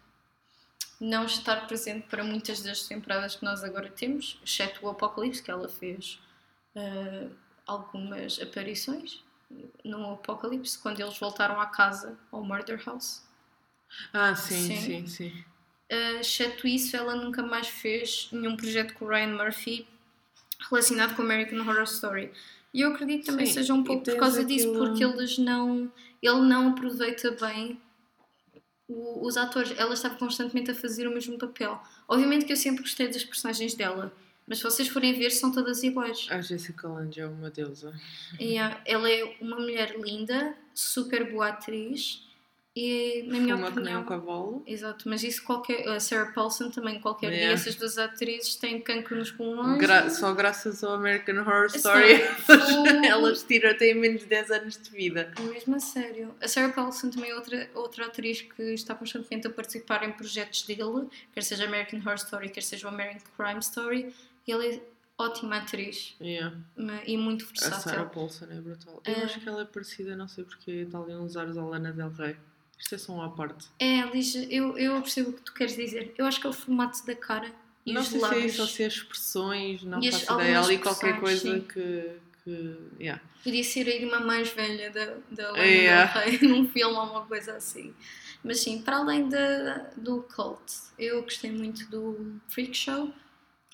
não 0.99 1.25
estar 1.25 1.67
presente 1.67 2.07
para 2.07 2.23
muitas 2.23 2.61
das 2.61 2.87
temporadas 2.87 3.35
que 3.35 3.43
nós 3.43 3.63
agora 3.63 3.89
temos, 3.89 4.39
exceto 4.43 4.85
o 4.85 4.89
Apocalipse, 4.89 5.41
que 5.41 5.51
ela 5.51 5.67
fez 5.67 6.19
uh, 6.75 7.31
algumas 7.65 8.39
aparições 8.39 9.23
no 9.83 10.13
Apocalipse, 10.13 10.77
quando 10.77 10.99
eles 10.99 11.17
voltaram 11.17 11.59
à 11.59 11.67
casa, 11.67 12.17
ao 12.31 12.43
Murder 12.43 12.81
House. 12.85 13.23
Ah, 14.11 14.35
sim, 14.35 14.67
sim, 14.67 14.81
sim. 14.81 15.07
sim. 15.07 15.45
Uh, 15.91 16.19
exceto 16.19 16.67
isso, 16.67 16.95
ela 16.95 17.15
nunca 17.15 17.43
mais 17.43 17.67
fez 17.67 18.29
nenhum 18.31 18.57
projeto 18.57 18.93
com 18.95 19.05
o 19.05 19.07
Ryan 19.07 19.35
Murphy 19.35 19.87
relacionado 20.69 21.15
com 21.15 21.21
American 21.21 21.59
Horror 21.59 21.83
Story. 21.83 22.31
E 22.73 22.81
eu 22.81 22.91
acredito 22.91 23.27
também 23.27 23.45
Sim, 23.45 23.53
seja 23.53 23.73
um 23.73 23.83
pouco 23.83 24.03
por 24.03 24.17
causa 24.17 24.41
aquilo... 24.41 24.57
disso, 24.57 24.73
porque 24.73 25.03
eles 25.03 25.37
não. 25.37 25.89
Ele 26.21 26.41
não 26.41 26.69
aproveita 26.69 27.31
bem 27.31 27.79
o, 28.87 29.25
os 29.25 29.37
atores. 29.37 29.73
Ela 29.77 29.93
estava 29.93 30.15
constantemente 30.15 30.71
a 30.71 30.75
fazer 30.75 31.07
o 31.07 31.11
mesmo 31.11 31.37
papel. 31.37 31.81
Obviamente 32.07 32.45
que 32.45 32.53
eu 32.53 32.57
sempre 32.57 32.81
gostei 32.81 33.07
das 33.07 33.23
personagens 33.23 33.73
dela, 33.73 34.11
mas 34.47 34.59
se 34.59 34.63
vocês 34.63 34.87
forem 34.87 35.13
ver, 35.13 35.31
são 35.31 35.51
todas 35.51 35.83
iguais. 35.83 36.27
A 36.29 36.41
Jessica 36.41 36.87
Lange 36.87 37.19
é 37.19 37.27
uma 37.27 37.49
deusa. 37.49 37.93
Yeah, 38.39 38.79
ela 38.85 39.09
é 39.09 39.35
uma 39.41 39.55
mulher 39.55 39.95
linda, 39.99 40.55
super 40.73 41.31
boa 41.31 41.49
atriz 41.49 42.24
e, 42.75 43.23
na 43.27 43.39
minha 43.39 43.55
Fuma 43.55 43.69
opinião. 43.69 44.01
um 44.01 44.05
cavalo. 44.05 44.61
Exato, 44.67 45.07
mas 45.07 45.23
isso 45.23 45.41
qualquer. 45.43 45.87
A 45.87 45.97
Sarah 45.97 46.33
Paulson 46.33 46.69
também, 46.69 46.99
qualquer 46.99 47.31
yeah. 47.31 47.45
dia, 47.45 47.53
essas 47.53 47.75
duas 47.75 47.97
atrizes 47.97 48.55
têm 48.55 48.81
cancro 48.81 49.15
nos 49.15 49.31
pulmões. 49.31 49.79
Gra 49.79 50.09
só 50.09 50.33
graças 50.33 50.83
ao 50.83 50.93
American 50.93 51.39
Horror 51.39 51.67
Story 51.67 52.21
elas 53.07 53.43
tiram, 53.43 53.73
têm 53.77 53.95
menos 53.95 54.21
de 54.21 54.27
10 54.27 54.51
anos 54.51 54.77
de 54.77 54.89
vida. 54.89 55.31
Mesmo 55.39 55.77
a 55.77 55.79
sério. 55.79 56.35
A 56.41 56.49
Sarah 56.49 56.73
Paulson 56.73 57.09
também 57.09 57.31
é 57.31 57.35
outra, 57.35 57.69
outra 57.73 58.05
atriz 58.07 58.41
que 58.41 58.61
está 58.73 58.93
constantemente 58.93 59.47
a 59.47 59.49
participar 59.49 60.03
em 60.03 60.11
projetos 60.11 60.63
dele, 60.63 61.07
quer 61.33 61.43
seja 61.43 61.63
American 61.63 61.99
Horror 61.99 62.15
Story, 62.15 62.49
quer 62.49 62.61
seja 62.61 62.87
o 62.87 62.89
American 62.89 63.21
Crime 63.37 63.59
Story, 63.59 64.13
e 64.45 64.51
ela 64.51 64.65
é 64.65 64.81
ótima 65.17 65.59
atriz 65.59 66.13
yeah. 66.19 66.53
e 67.05 67.15
muito 67.15 67.45
versátil. 67.45 67.77
A 67.77 67.79
Sarah 67.79 68.05
Paulson 68.09 68.47
é 68.51 68.59
brutal. 68.59 69.01
Eu 69.05 69.13
uh, 69.13 69.23
acho 69.23 69.39
que 69.39 69.47
ela 69.47 69.61
é 69.61 69.65
parecida, 69.65 70.13
não 70.17 70.27
sei 70.27 70.43
porque, 70.43 70.71
está 70.71 70.99
ali 70.99 71.13
uns 71.15 71.37
ares 71.37 71.55
à 71.55 71.63
Lana 71.63 71.93
Del 71.93 72.09
Rey. 72.09 72.35
Isto 72.79 72.95
é 72.95 72.97
só 72.97 73.13
uma 73.13 73.33
parte. 73.33 73.67
É, 73.79 74.01
Liz, 74.01 74.35
eu, 74.49 74.77
eu 74.77 75.01
percebo 75.01 75.29
o 75.29 75.33
que 75.33 75.41
tu 75.41 75.53
queres 75.53 75.75
dizer. 75.75 76.13
Eu 76.17 76.25
acho 76.25 76.39
que 76.39 76.47
é 76.47 76.49
o 76.49 76.53
formato 76.53 77.05
da 77.05 77.15
cara 77.15 77.51
e 77.85 77.93
não 77.93 78.01
os 78.01 78.07
sei 78.07 78.19
lábios. 78.19 78.39
se 78.39 78.43
é 78.43 78.47
isso 78.47 78.61
ou 78.61 78.67
se 78.67 78.83
é 78.83 78.87
expressões, 78.87 79.83
não 79.83 79.99
e 80.01 80.11
faço 80.11 80.33
ideia. 80.33 80.61
Ali 80.61 80.77
qualquer 80.77 81.19
coisa 81.19 81.53
sim. 81.53 81.61
que. 81.61 82.11
que 82.43 82.77
yeah. 82.99 83.21
Podia 83.43 83.63
ser 83.63 83.87
a 83.87 83.95
irmã 83.95 84.19
mais 84.19 84.49
velha 84.49 84.89
da, 84.89 85.17
da 85.31 85.51
Lana 85.51 85.63
yeah. 85.63 86.13
Del 86.13 86.39
Rey 86.39 86.39
num 86.49 86.67
filme 86.67 86.95
ou 86.95 87.03
uma 87.03 87.25
coisa 87.25 87.55
assim. 87.55 87.93
Mas 88.43 88.59
sim, 88.59 88.81
para 88.81 88.97
além 88.97 89.27
de, 89.27 89.37
do 89.97 90.21
Cult, 90.23 90.61
eu 90.99 91.23
gostei 91.23 91.51
muito 91.51 91.89
do 91.89 92.39
Freak 92.47 92.75
Show 92.75 93.11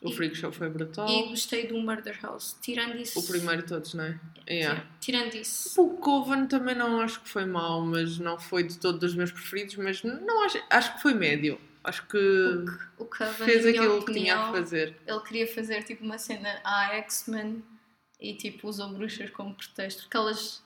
o 0.04 0.12
Freak 0.12 0.36
Show 0.36 0.52
foi 0.52 0.68
brutal. 0.68 1.08
E 1.08 1.30
gostei 1.30 1.68
do 1.68 1.78
Murder 1.78 2.20
House. 2.24 2.58
Tirando 2.60 2.98
isso. 2.98 3.20
O 3.20 3.28
primeiro 3.28 3.62
de 3.62 3.68
todos, 3.68 3.94
não 3.94 4.04
é? 4.04 4.20
Yeah. 4.50 4.84
Tirando 5.00 5.36
isso. 5.36 5.80
O 5.80 5.98
Coven 5.98 6.48
também 6.48 6.74
não 6.74 7.00
acho 7.00 7.22
que 7.22 7.30
foi 7.30 7.46
mau, 7.46 7.86
mas 7.86 8.18
não 8.18 8.40
foi 8.40 8.64
de 8.64 8.80
todos 8.80 9.12
os 9.12 9.16
meus 9.16 9.32
preferidos, 9.32 9.76
mas 9.76 10.02
não 10.02 10.44
acho, 10.46 10.60
acho 10.70 10.96
que 10.96 11.02
foi 11.04 11.14
médio. 11.14 11.60
Acho 11.84 12.08
que 12.08 12.18
o, 12.18 13.04
o 13.04 13.06
Coven, 13.06 13.46
fez 13.46 13.66
aquilo 13.66 14.00
opinião, 14.00 14.06
que 14.06 14.14
tinha 14.14 14.38
a 14.38 14.52
fazer. 14.52 14.98
Ele 15.06 15.20
queria 15.22 15.48
fazer 15.48 15.84
tipo 15.84 16.04
uma 16.04 16.18
cena 16.18 16.60
à 16.64 16.96
X-Men 16.96 17.64
e 18.20 18.34
tipo 18.34 18.68
usou 18.68 18.90
bruxas 18.90 19.30
como 19.30 19.54
pretexto. 19.54 20.04
Porque 20.04 20.18
elas 20.18 20.64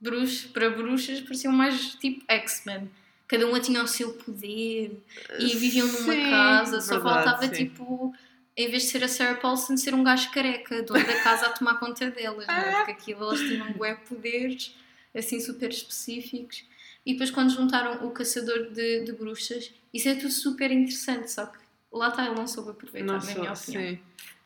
bruxas, 0.00 0.50
para 0.50 0.70
bruxas 0.70 1.20
pareciam 1.20 1.52
mais 1.52 1.94
tipo 1.94 2.24
X-Men. 2.28 2.90
Cada 3.28 3.46
uma 3.46 3.60
tinha 3.60 3.82
o 3.82 3.88
seu 3.88 4.12
poder 4.12 5.00
e 5.38 5.56
viviam 5.56 5.86
numa 5.86 6.12
sim, 6.12 6.30
casa, 6.30 6.80
só 6.80 6.94
verdade, 6.94 7.24
faltava 7.24 7.54
sim. 7.54 7.64
tipo 7.66 8.12
em 8.56 8.70
vez 8.70 8.84
de 8.84 8.88
ser 8.90 9.02
a 9.02 9.08
Sarah 9.08 9.36
Paulson, 9.36 9.76
ser 9.76 9.94
um 9.94 10.04
gajo 10.04 10.30
careca, 10.30 10.82
dono 10.82 11.04
da 11.04 11.22
casa 11.22 11.46
a 11.46 11.50
tomar 11.50 11.78
conta 11.78 12.10
delas, 12.10 12.46
não 12.46 12.54
é? 12.54 12.76
Porque 12.76 12.92
aquilo 12.92 13.22
elas 13.24 13.40
tinham 13.40 13.74
web 13.78 14.00
poderes, 14.08 14.74
assim, 15.14 15.40
super 15.40 15.70
específicos. 15.70 16.64
E 17.04 17.12
depois, 17.12 17.30
quando 17.30 17.50
juntaram 17.50 18.06
o 18.06 18.10
Caçador 18.10 18.70
de, 18.70 19.04
de 19.04 19.12
Bruxas, 19.12 19.72
isso 19.92 20.08
é 20.08 20.14
tudo 20.14 20.30
super 20.30 20.70
interessante, 20.70 21.30
só 21.30 21.46
que 21.46 21.58
lá 21.90 22.08
está, 22.08 22.26
ele 22.26 22.34
não 22.34 22.46
soube 22.46 22.70
aproveitar, 22.70 23.06
não 23.06 23.18
na 23.18 23.24
minha 23.24 23.52
opinião. 23.52 23.56
Sim, 23.56 23.98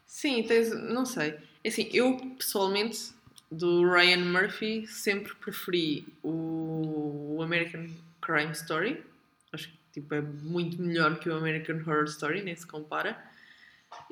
sim 0.06 0.42
tens, 0.44 0.70
não 0.70 1.04
sei. 1.04 1.34
É 1.62 1.68
assim, 1.68 1.88
eu 1.92 2.16
pessoalmente, 2.38 3.10
do 3.50 3.88
Ryan 3.88 4.24
Murphy, 4.24 4.86
sempre 4.86 5.34
preferi 5.34 6.06
o 6.22 7.38
American 7.42 7.88
Crime 8.20 8.52
Story. 8.52 9.04
Acho 9.52 9.68
que 9.68 9.78
tipo, 9.92 10.14
é 10.14 10.20
muito 10.20 10.80
melhor 10.80 11.18
que 11.18 11.28
o 11.28 11.36
American 11.36 11.76
Horror 11.76 12.04
Story, 12.04 12.42
nem 12.42 12.56
se 12.56 12.66
compara. 12.66 13.16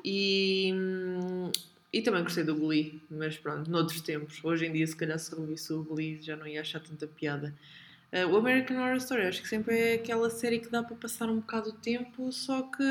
E, 0.03 0.71
hum, 0.73 1.51
e 1.91 2.01
também 2.01 2.23
gostei 2.23 2.43
do 2.43 2.55
Glee, 2.55 3.01
mas 3.09 3.37
pronto, 3.37 3.69
noutros 3.69 4.01
tempos. 4.01 4.43
Hoje 4.43 4.65
em 4.65 4.73
dia, 4.73 4.85
se 4.85 4.95
calhar, 4.95 5.17
se 5.17 5.33
revisse 5.33 5.71
o 5.73 5.83
Glee, 5.83 6.21
já 6.21 6.35
não 6.35 6.45
ia 6.45 6.61
achar 6.61 6.79
tanta 6.79 7.07
piada. 7.07 7.55
Uh, 8.11 8.29
o 8.31 8.37
American 8.37 8.77
Horror 8.77 8.97
Story, 8.97 9.23
acho 9.23 9.41
que 9.41 9.47
sempre 9.47 9.77
é 9.77 9.93
aquela 9.95 10.29
série 10.29 10.59
que 10.59 10.69
dá 10.69 10.83
para 10.83 10.95
passar 10.95 11.29
um 11.29 11.37
bocado 11.37 11.71
de 11.71 11.77
tempo, 11.79 12.31
só 12.31 12.63
que 12.63 12.83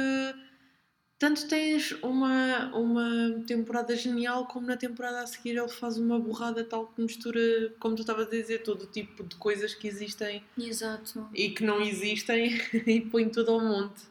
tanto 1.19 1.47
tens 1.49 1.93
uma, 2.03 2.75
uma 2.75 3.43
temporada 3.47 3.97
genial, 3.97 4.47
como 4.47 4.67
na 4.67 4.77
temporada 4.77 5.21
a 5.21 5.27
seguir 5.27 5.57
ele 5.57 5.69
faz 5.69 5.97
uma 5.97 6.19
borrada 6.19 6.65
tal 6.65 6.87
que 6.89 7.01
mistura, 7.01 7.41
como 7.79 7.95
tu 7.95 8.01
estavas 8.01 8.27
a 8.27 8.31
dizer, 8.31 8.63
todo 8.63 8.87
tipo 8.87 9.23
de 9.25 9.37
coisas 9.37 9.75
que 9.75 9.87
existem 9.89 10.43
Exato. 10.59 11.29
e 11.33 11.51
que 11.51 11.65
não 11.65 11.81
existem 11.81 12.61
e 12.87 13.01
põe 13.01 13.29
tudo 13.29 13.53
ao 13.53 13.61
monte. 13.61 14.03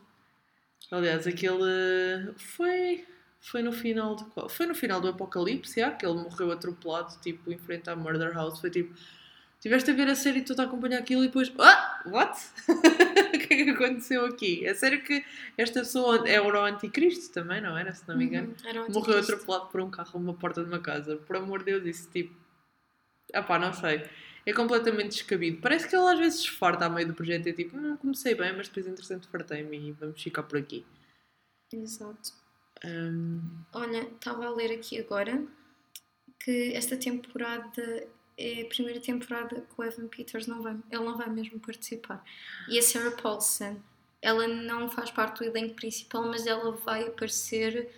Aliás, 0.92 1.26
aquele 1.26 2.34
foi 2.36 3.06
foi 3.44 3.62
no 3.62 3.74
final 3.74 4.16
de 4.16 4.24
qual? 4.26 4.48
Foi 4.48 4.66
no 4.66 4.74
final 4.74 5.02
do 5.02 5.10
Apocalipse, 5.10 5.80
já, 5.80 5.92
que 5.92 6.06
ele 6.06 6.16
morreu 6.16 6.50
atropelado, 6.52 7.14
tipo, 7.22 7.52
em 7.52 7.58
frente 7.58 7.90
à 7.90 7.96
Murder 7.96 8.34
House. 8.34 8.60
Foi 8.60 8.70
tipo, 8.70 8.96
tiveste 9.60 9.92
a 9.92 9.94
ver 9.94 10.08
a 10.08 10.16
série 10.16 10.40
e 10.40 10.44
tu 10.44 10.60
a 10.60 10.64
acompanhar 10.64 11.00
aquilo 11.00 11.26
e 11.26 11.28
depois, 11.28 11.52
ah, 11.60 12.02
what? 12.06 12.40
o 13.36 13.38
que 13.38 13.54
é 13.54 13.66
que 13.66 13.70
aconteceu 13.70 14.26
aqui? 14.26 14.66
É 14.66 14.74
sério 14.74 15.04
que 15.04 15.26
esta 15.58 15.82
pessoa 15.82 16.26
era 16.26 16.42
o 16.42 16.64
anticristo 16.64 17.34
também, 17.34 17.60
não 17.60 17.78
era? 17.78 17.94
Se 17.94 18.08
não 18.08 18.16
me 18.16 18.26
engano. 18.26 18.56
Uhum, 18.66 18.94
Morreu 18.94 19.20
atropelado 19.20 19.66
por 19.68 19.82
um 19.82 19.92
carro 19.92 20.20
numa 20.20 20.34
porta 20.34 20.64
de 20.64 20.70
uma 20.70 20.80
casa. 20.80 21.18
Por 21.18 21.36
amor 21.36 21.60
de 21.60 21.66
Deus, 21.66 21.86
isso 21.86 22.10
tipo. 22.12 22.34
Ah 23.34 23.44
pá, 23.44 23.60
não 23.60 23.74
sei. 23.74 24.04
É 24.46 24.54
completamente 24.54 25.12
descabido. 25.12 25.62
Parece 25.62 25.88
que 25.88 25.96
ele 25.96 26.06
às 26.06 26.20
vezes 26.20 26.42
se 26.42 26.52
farta 26.52 26.86
a 26.86 26.90
meio 26.90 27.08
do 27.08 27.14
projeto 27.14 27.48
e 27.48 27.50
é 27.52 27.54
tipo, 27.54 27.78
não 27.78 27.96
comecei 27.98 28.36
bem, 28.36 28.56
mas 28.56 28.68
depois 28.68 28.88
interessante 28.88 29.28
fartei-me 29.28 29.90
e 29.90 29.92
vamos 29.94 30.22
ficar 30.22 30.44
por 30.44 30.58
aqui. 30.58 30.86
Exato. 31.72 32.34
Hum, 32.84 33.42
Olha, 33.72 34.04
estava 34.04 34.46
a 34.46 34.50
ler 34.50 34.72
aqui 34.72 35.00
agora 35.00 35.46
que 36.40 36.74
esta 36.74 36.98
temporada 36.98 38.08
é 38.38 38.62
a 38.64 38.66
primeira 38.66 39.00
temporada 39.00 39.62
que 39.62 39.74
o 39.78 39.84
Evan 39.84 40.08
Peters 40.08 40.48
não 40.48 40.62
vai, 40.62 40.78
ele 40.92 41.04
não 41.04 41.18
vai 41.18 41.30
mesmo 41.30 41.60
participar. 41.60 42.24
E 42.68 42.78
a 42.78 42.82
Sarah 42.82 43.16
Paulson, 43.16 43.80
ela 44.22 44.48
não 44.48 44.90
faz 44.90 45.12
parte 45.12 45.40
do 45.40 45.46
elenco 45.46 45.76
principal, 45.76 46.28
mas 46.28 46.46
ela 46.46 46.72
vai 46.72 47.08
aparecer. 47.08 47.90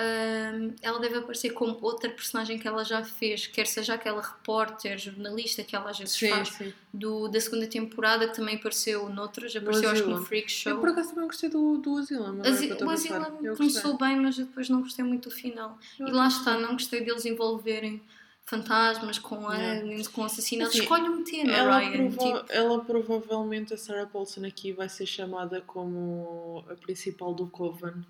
Hum, 0.00 0.74
ela 0.80 0.98
deve 1.00 1.18
aparecer 1.18 1.50
como 1.50 1.78
outra 1.82 2.08
personagem 2.10 2.58
que 2.58 2.66
ela 2.68 2.84
já 2.84 3.02
fez, 3.04 3.46
quer 3.46 3.66
seja 3.66 3.94
aquela 3.94 4.20
repórter, 4.22 4.96
jornalista 4.98 5.62
que 5.64 5.74
ela 5.74 5.90
às 5.90 5.98
vezes 5.98 6.14
sim, 6.14 6.28
faz 6.30 6.48
sim. 6.50 6.72
do, 6.94 7.28
da 7.28 7.40
segunda 7.40 7.66
temporada, 7.66 8.28
que 8.28 8.34
também 8.36 8.56
apareceu 8.56 9.08
noutras, 9.08 9.54
apareceu 9.56 9.90
acho 9.90 10.02
que 10.04 10.08
no. 10.08 10.24
Freak 10.24 10.50
Show. 10.50 10.72
Eu 10.72 10.78
por 10.80 10.90
acaso 10.90 11.10
também 11.10 11.26
gostei 11.26 11.48
do, 11.50 11.78
do 11.78 11.96
Asylum. 11.98 12.40
Asi- 12.44 12.72
o. 12.72 12.90
Asylum 12.90 13.56
começou 13.56 13.96
bem, 13.98 14.16
mas 14.16 14.36
depois 14.36 14.68
não 14.68 14.82
gostei 14.82 15.04
muito 15.04 15.28
do 15.28 15.34
final. 15.34 15.78
Eu 15.98 16.08
E 16.08 16.10
lá 16.12 16.24
gostei. 16.24 16.52
está, 16.54 16.58
não 16.58 16.72
gostei 16.72 17.00
deles 17.04 17.24
envolverem 17.24 18.02
fantasmas 18.44 19.18
com 19.18 19.38
Yeah. 19.52 20.08
com 20.12 20.24
assassinatos. 20.24 20.74
Assim, 20.74 20.82
Escolhe 20.82 21.08
um 21.08 21.22
tema, 21.22 21.52
Ela, 21.52 21.78
Ryan. 21.80 22.10
prova- 22.10 22.38
Tipo, 22.40 22.52
ela 22.52 22.82
provavelmente, 22.84 23.74
a 23.74 23.76
Sarah 23.76 24.06
Paulson 24.06 24.46
aqui, 24.46 24.72
vai 24.72 24.88
ser 24.88 25.04
chamada 25.06 25.60
como 25.60 26.64
a 26.70 26.74
principal 26.74 27.34
do 27.34 27.46
Coven 27.46 28.02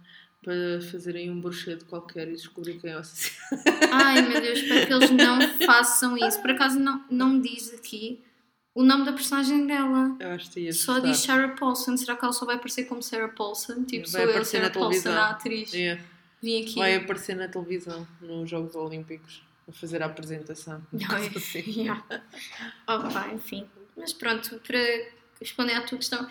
para 0.43 0.81
fazerem 0.91 1.31
um 1.31 1.41
bruxedo 1.41 1.85
qualquer 1.87 2.29
e 2.29 2.33
descobrir 2.33 2.79
quem 2.79 2.91
é 2.91 2.97
o 2.97 3.01
assassino. 3.01 3.37
ai 3.93 4.23
meu 4.23 4.41
Deus, 4.41 4.59
espero 4.61 4.87
que 4.87 4.93
eles 4.93 5.11
não 5.11 5.41
façam 5.67 6.17
isso. 6.17 6.41
Por 6.41 6.51
acaso 6.51 6.79
não, 6.79 7.05
não 7.11 7.29
me 7.31 7.41
diz 7.43 7.73
aqui 7.75 8.23
o 8.75 8.83
nome 8.85 9.05
da 9.05 9.13
personagem 9.13 9.67
dela. 9.67 10.17
Eu 10.21 10.31
acho 10.31 10.51
que 10.51 10.61
ia 10.61 10.73
Só 10.73 10.95
gostar. 10.95 11.09
diz 11.11 11.19
Sarah 11.21 11.49
Paulson. 11.57 11.97
Será 11.97 12.15
que 12.17 12.25
ela 12.25 12.33
só 12.33 12.47
vai 12.47 12.57
aparecer 12.57 12.85
como 12.85 13.03
Sarah 13.03 13.29
Paulson? 13.29 13.85
Tipo, 13.85 14.05
Vai 14.05 14.11
sou 14.11 14.21
eu, 14.21 14.31
aparecer 14.31 14.51
Sarah 14.59 14.69
na 14.69 14.75
Paulson, 14.75 15.03
televisão. 15.03 15.23
a 15.23 15.31
atriz. 15.31 15.73
Yeah. 15.75 16.03
Vim 16.41 16.63
aqui. 16.63 16.75
Vai 16.77 16.95
aparecer 16.95 17.35
na 17.37 17.49
televisão, 17.49 18.07
nos 18.21 18.49
Jogos 18.49 18.77
Olímpicos, 18.77 19.43
a 19.69 19.73
fazer 19.73 20.01
a 20.03 20.07
apresentação. 20.07 20.81
Ai, 21.11 21.31
Assim. 21.35 21.65
yeah. 21.83 22.05
Opa, 22.87 23.29
enfim. 23.35 23.67
Mas 23.97 24.13
pronto, 24.13 24.61
para 24.65 24.79
responder 25.41 25.73
à 25.75 25.81
tua 25.83 25.99
questão, 25.99 26.25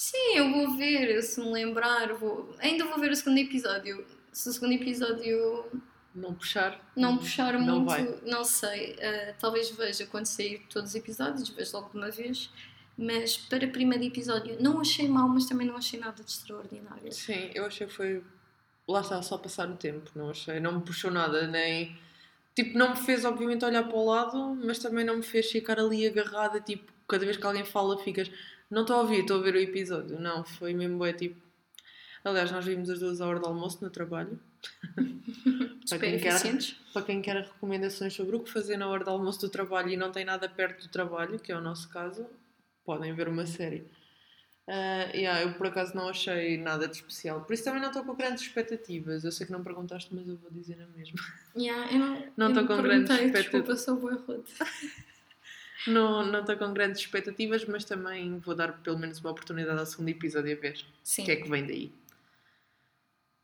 sim, 0.00 0.36
eu 0.36 0.50
vou 0.50 0.76
ver, 0.76 1.22
se 1.22 1.38
me 1.40 1.50
lembrar, 1.50 2.14
vou... 2.14 2.54
ainda 2.58 2.84
vou 2.86 2.98
ver 2.98 3.10
o 3.10 3.16
segundo 3.16 3.38
episódio. 3.38 4.06
Se 4.32 4.48
o 4.48 4.52
segundo 4.52 4.72
episódio 4.72 5.66
Não 6.14 6.32
puxar. 6.34 6.80
não 6.96 7.18
puxar 7.18 7.52
não 7.58 7.80
muito, 7.80 7.86
vai. 7.86 8.20
não 8.24 8.42
sei. 8.44 8.96
ah, 9.02 9.34
talvez 9.38 9.70
veja 9.70 10.06
quando 10.06 10.24
sair 10.26 10.64
todos 10.70 10.90
os 10.90 10.94
episódios, 10.96 11.48
vejo 11.50 11.72
logo 11.76 11.90
de 11.90 11.96
uma 11.98 12.10
vez. 12.10 12.50
Mas 12.96 13.36
para 13.36 13.66
o 13.66 13.70
primeiro 13.72 14.04
episódio 14.04 14.56
não 14.60 14.80
achei 14.80 15.06
mal, 15.08 15.28
mas 15.28 15.46
também 15.46 15.66
não 15.66 15.76
achei 15.76 15.98
nada 16.00 16.22
de 16.22 16.30
extraordinário. 16.30 17.12
Sim, 17.12 17.50
eu 17.54 17.64
achei 17.66 17.86
que 17.86 17.92
foi. 17.92 18.22
Lá 18.88 19.00
está, 19.02 19.20
só 19.22 19.36
passar 19.38 19.68
o 19.70 19.76
tempo, 19.76 20.10
não 20.14 20.30
achei. 20.30 20.60
Não 20.60 20.72
me 20.78 20.82
puxou 20.82 21.10
nada, 21.10 21.46
nem. 21.46 21.96
Tipo, 22.54 22.76
não 22.78 22.90
me 22.90 22.96
fez, 22.96 23.24
obviamente, 23.24 23.64
olhar 23.64 23.84
para 23.84 23.96
o 23.96 24.04
lado, 24.04 24.54
mas 24.64 24.78
também 24.78 25.04
não 25.04 25.16
me 25.16 25.22
fez 25.22 25.50
ficar 25.50 25.78
ali 25.78 26.06
agarrada. 26.06 26.60
Tipo, 26.60 26.92
cada 27.08 27.24
vez 27.24 27.36
que 27.36 27.46
alguém 27.46 27.64
fala, 27.64 27.98
ficas. 28.02 28.30
Não 28.70 28.82
estou 28.82 28.96
a 28.96 29.00
ouvir, 29.00 29.20
estou 29.20 29.38
a 29.38 29.42
ver 29.42 29.54
o 29.54 29.58
episódio. 29.58 30.20
Não, 30.20 30.44
foi 30.44 30.72
mesmo, 30.72 31.04
é 31.04 31.12
tipo. 31.12 31.40
Aliás, 32.24 32.50
nós 32.52 32.64
vimos 32.64 32.88
as 32.90 33.00
duas 33.00 33.20
à 33.20 33.26
hora 33.26 33.40
do 33.40 33.46
almoço 33.46 33.82
no 33.82 33.90
trabalho. 33.90 34.38
Super 35.84 36.10
quem 36.10 36.20
quer. 36.20 36.40
Para 36.92 37.02
quem 37.02 37.22
quer 37.22 37.36
recomendações 37.36 38.14
sobre 38.14 38.36
o 38.36 38.40
que 38.40 38.50
fazer 38.50 38.76
na 38.76 38.88
hora 38.88 39.02
do 39.02 39.10
almoço 39.10 39.40
do 39.40 39.48
trabalho 39.48 39.88
e 39.88 39.96
não 39.96 40.12
tem 40.12 40.24
nada 40.24 40.48
perto 40.48 40.82
do 40.82 40.88
trabalho, 40.88 41.38
que 41.38 41.50
é 41.50 41.56
o 41.56 41.60
nosso 41.60 41.88
caso, 41.88 42.26
podem 42.84 43.14
ver 43.14 43.28
uma 43.28 43.46
série. 43.46 43.86
Ah, 44.68 45.10
yeah, 45.12 45.42
eu 45.42 45.54
por 45.54 45.66
acaso 45.66 45.96
não 45.96 46.08
achei 46.08 46.56
nada 46.56 46.86
de 46.86 46.94
especial, 46.94 47.40
por 47.40 47.54
isso 47.54 47.64
também 47.64 47.80
não 47.80 47.88
estou 47.88 48.04
com 48.04 48.14
grandes 48.14 48.44
expectativas. 48.44 49.24
Eu 49.24 49.32
sei 49.32 49.46
que 49.46 49.52
não 49.52 49.64
perguntaste, 49.64 50.14
mas 50.14 50.28
eu 50.28 50.36
vou 50.36 50.50
dizer 50.50 50.80
a 50.80 50.86
mesma. 50.96 51.18
Yeah, 51.56 51.92
eu 51.92 52.32
não, 52.36 52.52
tô 52.52 52.64
com 52.66 52.80
grandes 52.80 53.10
expectativas. 53.10 53.42
Desculpa, 53.42 53.76
sou 53.76 53.96
boa 53.96 54.14
rude. 54.14 54.52
Não 55.86 56.24
não 56.24 56.40
estou 56.40 56.56
com 56.56 56.72
grandes 56.72 57.00
expectativas, 57.00 57.64
mas 57.64 57.84
também 57.84 58.38
vou 58.38 58.54
dar 58.54 58.80
pelo 58.82 58.98
menos 58.98 59.20
uma 59.20 59.30
oportunidade 59.30 59.78
ao 59.78 59.86
segundo 59.86 60.08
episódio 60.08 60.56
a 60.56 60.60
ver 60.60 60.84
Sim. 61.02 61.22
o 61.22 61.24
que 61.24 61.30
é 61.32 61.36
que 61.36 61.48
vem 61.48 61.66
daí. 61.66 61.92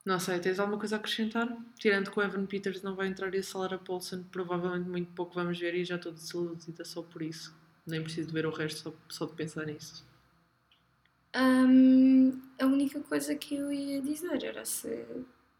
Não 0.05 0.21
sei, 0.21 0.39
tens 0.39 0.61
alguma 0.61 0.79
coisa 0.79 0.95
a 0.95 0.99
acrescentar? 0.99 1.49
Tirando 1.77 2.13
que 2.13 2.19
o 2.19 2.23
Evan 2.23 2.47
Peters 2.47 2.81
não 2.81 2.95
vai 2.95 3.09
entrar 3.09 3.35
e 3.35 3.39
a 3.39 3.43
Sarah 3.43 3.77
Paulson, 3.77 4.23
provavelmente 4.31 4.89
muito 4.89 5.11
pouco 5.13 5.35
vamos 5.35 5.59
ver 5.59 5.75
e 5.75 5.85
já 5.85 5.97
estou 5.97 6.13
desiludida 6.13 6.85
só 6.85 7.03
por 7.03 7.23
isso. 7.23 7.53
Nem 7.85 8.03
preciso 8.03 8.33
ver 8.33 8.47
o 8.47 8.51
resto 8.51 8.83
só, 8.83 8.95
só 9.09 9.27
de 9.27 9.33
pensar 9.33 9.67
nisso. 9.67 10.07
Hum, 11.37 12.41
a 12.61 12.67
única 12.67 13.01
coisa 13.01 13.35
que 13.35 13.57
eu 13.57 13.73
ia 13.73 14.01
dizer 14.01 14.45
era 14.45 14.65
se 14.65 15.05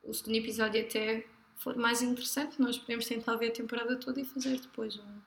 o 0.05 0.15
segundo 0.15 0.37
episódio 0.37 0.81
até 0.81 1.27
for 1.57 1.77
mais 1.77 2.01
interessante, 2.01 2.61
nós 2.61 2.79
podemos 2.79 3.05
tentar 3.07 3.35
ver 3.37 3.49
a 3.49 3.53
temporada 3.53 3.97
toda 3.97 4.21
e 4.21 4.25
fazer 4.25 4.61
depois 4.61 4.97
um, 4.97 5.21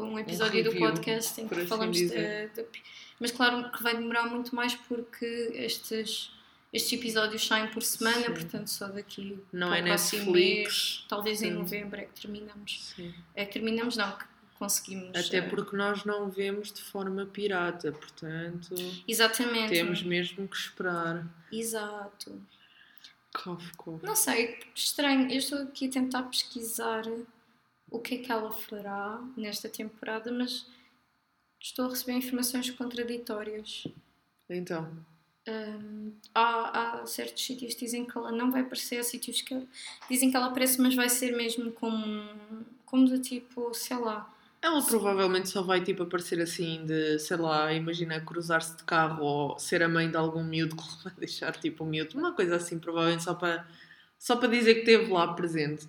um 0.00 0.18
episódio 0.18 0.62
do 0.64 0.70
review, 0.70 0.88
podcast 0.90 1.40
em 1.40 1.48
que 1.48 1.54
assim 1.54 1.66
falamos 1.66 2.00
da, 2.10 2.16
da- 2.62 2.68
Mas 3.20 3.30
claro 3.30 3.70
que 3.72 3.82
vai 3.82 3.96
demorar 3.96 4.24
muito 4.26 4.54
mais 4.54 4.74
porque 4.74 5.24
estes, 5.54 6.30
estes 6.72 6.92
episódios 6.98 7.46
saem 7.46 7.68
por 7.68 7.82
semana, 7.82 8.26
Sim. 8.26 8.32
portanto 8.32 8.68
só 8.68 8.88
daqui 8.88 9.38
Não 9.52 9.72
é 9.74 9.82
próximo 9.82 10.32
mês, 10.32 11.04
talvez 11.08 11.42
em 11.42 11.48
Sim. 11.48 11.52
novembro 11.54 12.00
é 12.00 12.04
que 12.04 12.20
terminamos. 12.20 12.92
Sim. 12.96 13.12
É 13.34 13.44
que 13.44 13.52
terminamos 13.52 13.96
não, 13.96 14.16
que 14.16 14.24
conseguimos. 14.58 15.16
Até 15.26 15.38
eh, 15.38 15.42
porque 15.42 15.76
nós 15.76 16.04
não 16.04 16.30
vemos 16.30 16.72
de 16.72 16.80
forma 16.80 17.26
pirata, 17.26 17.90
portanto 17.92 18.74
Exatamente. 19.08 19.70
temos 19.72 20.02
mesmo 20.02 20.46
que 20.48 20.56
esperar. 20.56 21.26
Exato. 21.50 22.40
Cof, 23.34 23.72
cof. 23.76 24.04
Não 24.04 24.14
sei, 24.14 24.58
estranho. 24.74 25.30
Eu 25.30 25.38
estou 25.38 25.62
aqui 25.62 25.86
a 25.88 25.90
tentar 25.90 26.22
pesquisar 26.24 27.02
o 27.92 28.00
que 28.00 28.16
é 28.16 28.18
que 28.18 28.32
ela 28.32 28.50
fará 28.52 29.22
nesta 29.36 29.68
temporada, 29.68 30.32
mas 30.32 30.66
estou 31.60 31.86
a 31.86 31.90
receber 31.90 32.14
informações 32.14 32.70
contraditórias. 32.70 33.84
Então, 34.48 35.04
Hum, 35.48 36.12
há, 36.34 37.00
há 37.00 37.06
certos 37.06 37.44
sítios 37.44 37.74
que 37.74 37.84
dizem 37.84 38.04
que 38.06 38.16
ela 38.16 38.30
não 38.30 38.52
vai 38.52 38.60
aparecer, 38.62 38.98
há 38.98 39.02
sítios 39.02 39.40
que 39.42 39.66
dizem 40.08 40.30
que 40.30 40.36
ela 40.36 40.46
aparece, 40.46 40.80
mas 40.80 40.94
vai 40.94 41.08
ser 41.08 41.36
mesmo 41.36 41.72
como, 41.72 42.64
como 42.86 43.08
do 43.08 43.20
tipo, 43.20 43.74
sei 43.74 43.96
lá. 43.98 44.32
ela 44.60 44.84
provavelmente 44.84 45.48
só 45.48 45.62
vai 45.62 45.82
tipo 45.82 46.04
aparecer 46.04 46.40
assim 46.40 46.84
de, 46.86 47.18
sei 47.18 47.36
lá, 47.36 47.72
imagina 47.72 48.20
cruzar-se 48.24 48.76
de 48.76 48.84
carro 48.84 49.24
ou 49.24 49.58
ser 49.58 49.82
a 49.82 49.88
mãe 49.88 50.08
de 50.10 50.16
algum 50.16 50.44
miúdo 50.44 50.76
que 50.76 50.82
vai 51.04 51.12
deixar 51.14 51.52
tipo 51.56 51.84
um 51.84 51.88
miúdo, 51.88 52.16
uma 52.18 52.32
coisa 52.34 52.56
assim, 52.56 52.78
provavelmente 52.78 53.24
só 53.24 53.34
para 53.34 53.66
só 54.18 54.36
para 54.36 54.48
dizer 54.48 54.74
que 54.74 54.80
esteve 54.80 55.10
lá 55.12 55.34
presente. 55.34 55.88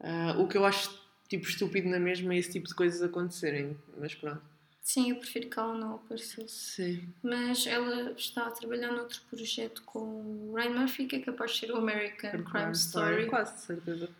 Ah, 0.00 0.36
o 0.38 0.48
que 0.48 0.56
eu 0.58 0.64
acho 0.64 0.90
tipo 1.38 1.48
estúpido 1.48 1.88
na 1.88 1.98
mesma 1.98 2.34
esse 2.34 2.52
tipo 2.52 2.68
de 2.68 2.74
coisas 2.74 3.02
acontecerem, 3.02 3.76
mas 3.98 4.14
pronto. 4.14 4.42
Sim, 4.80 5.10
eu 5.10 5.16
prefiro 5.16 5.48
que 5.48 5.58
ela 5.58 5.74
não 5.74 5.94
aparecesse. 5.94 6.48
Sim. 6.48 7.08
Mas 7.22 7.66
ela 7.66 8.12
está 8.12 8.46
a 8.46 8.50
trabalhar 8.50 8.92
noutro 8.92 9.20
projeto 9.30 9.82
com 9.82 9.98
o 9.98 10.54
Ryan 10.54 10.70
Murphy, 10.70 11.06
que 11.06 11.16
é 11.16 11.20
capaz 11.20 11.52
de 11.52 11.60
ser 11.60 11.72
o 11.72 11.76
American 11.78 12.44
Crime 12.44 12.72
Story. 12.72 13.26
Quase 13.26 13.54
de 13.54 13.60
certeza. 13.62 14.10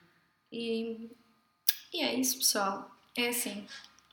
E, 0.50 1.10
e 1.92 2.00
é 2.00 2.14
isso, 2.14 2.38
pessoal. 2.38 2.90
É 3.16 3.28
assim. 3.28 3.66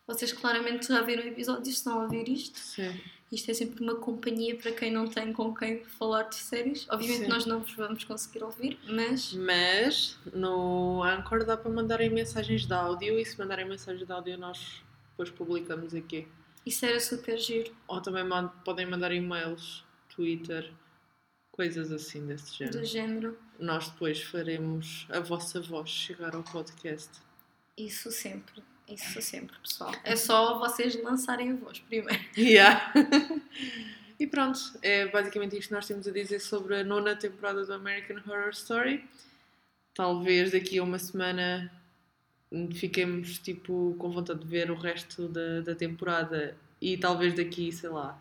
Vocês 0.05 0.33
claramente 0.33 0.89
já 0.89 1.01
viram 1.01 1.23
o 1.23 1.27
episódio, 1.27 1.71
estão 1.71 2.01
a 2.01 2.03
ouvir 2.03 2.27
isto. 2.27 2.59
Sim. 2.59 2.99
Isto 3.31 3.51
é 3.51 3.53
sempre 3.53 3.81
uma 3.81 3.95
companhia 3.95 4.57
para 4.57 4.73
quem 4.73 4.91
não 4.91 5.07
tem 5.07 5.31
com 5.31 5.53
quem 5.53 5.85
falar 5.85 6.23
de 6.23 6.35
séries. 6.35 6.85
Obviamente 6.89 7.23
Sim. 7.23 7.29
nós 7.29 7.45
não 7.45 7.61
vos 7.61 7.73
vamos 7.73 8.03
conseguir 8.03 8.43
ouvir, 8.43 8.77
mas 8.89 9.31
Mas 9.33 10.17
no 10.33 11.01
Anchor 11.01 11.45
dá 11.45 11.55
para 11.55 11.71
mandarem 11.71 12.09
mensagens 12.09 12.65
de 12.65 12.73
áudio 12.73 13.17
e 13.17 13.25
se 13.25 13.39
mandarem 13.39 13.65
mensagens 13.67 14.05
de 14.05 14.11
áudio 14.11 14.37
nós 14.37 14.83
depois 15.11 15.29
publicamos 15.29 15.95
aqui. 15.95 16.27
isso 16.65 16.85
era 16.85 16.99
super 16.99 17.37
giro. 17.37 17.73
Ou 17.87 18.01
também 18.01 18.23
podem 18.65 18.85
mandar 18.85 19.13
e-mails, 19.13 19.85
Twitter, 20.09 20.69
coisas 21.51 21.89
assim 21.91 22.25
desse 22.27 22.53
género. 22.57 22.79
Do 22.79 22.85
género. 22.85 23.37
Nós 23.57 23.89
depois 23.89 24.21
faremos 24.21 25.07
a 25.09 25.19
vossa 25.21 25.61
voz 25.61 25.89
chegar 25.89 26.35
ao 26.35 26.43
podcast. 26.43 27.11
Isso 27.77 28.11
sempre. 28.11 28.61
Isso 28.93 29.21
sempre, 29.21 29.55
pessoal. 29.59 29.93
É 30.03 30.15
só 30.15 30.59
vocês 30.59 31.01
lançarem 31.03 31.51
a 31.51 31.55
voz 31.55 31.79
primeiro. 31.79 32.21
Yeah. 32.37 32.93
e 34.19 34.27
pronto, 34.27 34.59
é 34.81 35.07
basicamente 35.07 35.57
isto 35.57 35.69
que 35.69 35.73
nós 35.73 35.87
temos 35.87 36.07
a 36.07 36.11
dizer 36.11 36.39
sobre 36.39 36.75
a 36.79 36.83
nona 36.83 37.15
temporada 37.15 37.65
do 37.65 37.73
American 37.73 38.17
Horror 38.27 38.49
Story. 38.49 39.05
Talvez 39.93 40.51
daqui 40.51 40.77
a 40.77 40.83
uma 40.83 40.99
semana 40.99 41.71
fiquemos 42.73 43.39
tipo 43.39 43.95
com 43.97 44.11
vontade 44.11 44.39
de 44.39 44.47
ver 44.47 44.69
o 44.71 44.75
resto 44.75 45.27
da, 45.27 45.61
da 45.61 45.75
temporada 45.75 46.55
e 46.81 46.97
talvez 46.97 47.33
daqui, 47.33 47.71
sei 47.71 47.89
lá, 47.89 48.19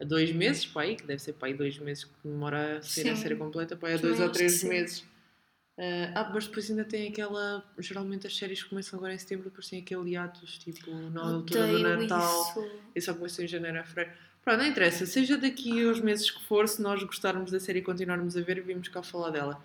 a 0.00 0.04
dois 0.04 0.30
meses, 0.32 0.70
aí, 0.76 0.96
que 0.96 1.04
deve 1.04 1.20
ser 1.20 1.32
para 1.32 1.48
aí 1.48 1.54
dois 1.54 1.78
meses 1.78 2.04
que 2.04 2.10
demora 2.22 2.78
a 2.78 2.82
ser 2.82 3.08
a 3.08 3.16
Sim. 3.16 3.22
série 3.22 3.36
completa, 3.36 3.74
para 3.74 3.88
aí 3.88 3.94
a 3.94 3.98
dois 3.98 4.20
ou 4.20 4.30
três 4.30 4.62
meses. 4.62 5.04
Ah, 5.78 6.12
ah, 6.14 6.30
mas 6.32 6.46
depois 6.46 6.70
ainda 6.70 6.84
tem 6.84 7.08
aquela. 7.08 7.64
Geralmente 7.78 8.26
as 8.26 8.36
séries 8.36 8.62
começam 8.62 8.98
agora 8.98 9.14
em 9.14 9.18
setembro, 9.18 9.44
depois 9.44 9.68
tem 9.68 9.80
aquele 9.80 10.12
hiatus, 10.12 10.58
tipo, 10.58 10.90
na 10.90 11.22
altura 11.22 11.66
do 11.66 11.78
Natal. 11.78 12.42
isso. 12.42 12.70
E 12.94 13.00
só 13.00 13.14
começou 13.14 13.44
em 13.44 13.48
janeiro 13.48 13.80
a 13.80 13.84
fevereiro. 13.84 14.16
Pronto, 14.42 14.58
não 14.58 14.66
interessa. 14.66 15.04
Seja 15.04 15.36
daqui 15.36 15.84
aos 15.86 16.00
meses 16.00 16.30
que 16.30 16.42
for, 16.44 16.68
se 16.68 16.80
nós 16.80 17.02
gostarmos 17.02 17.50
da 17.50 17.60
série 17.60 17.80
e 17.80 17.82
continuarmos 17.82 18.36
a 18.36 18.40
ver, 18.40 18.62
vimos 18.62 18.88
cá 18.88 19.02
falar 19.02 19.30
dela. 19.30 19.60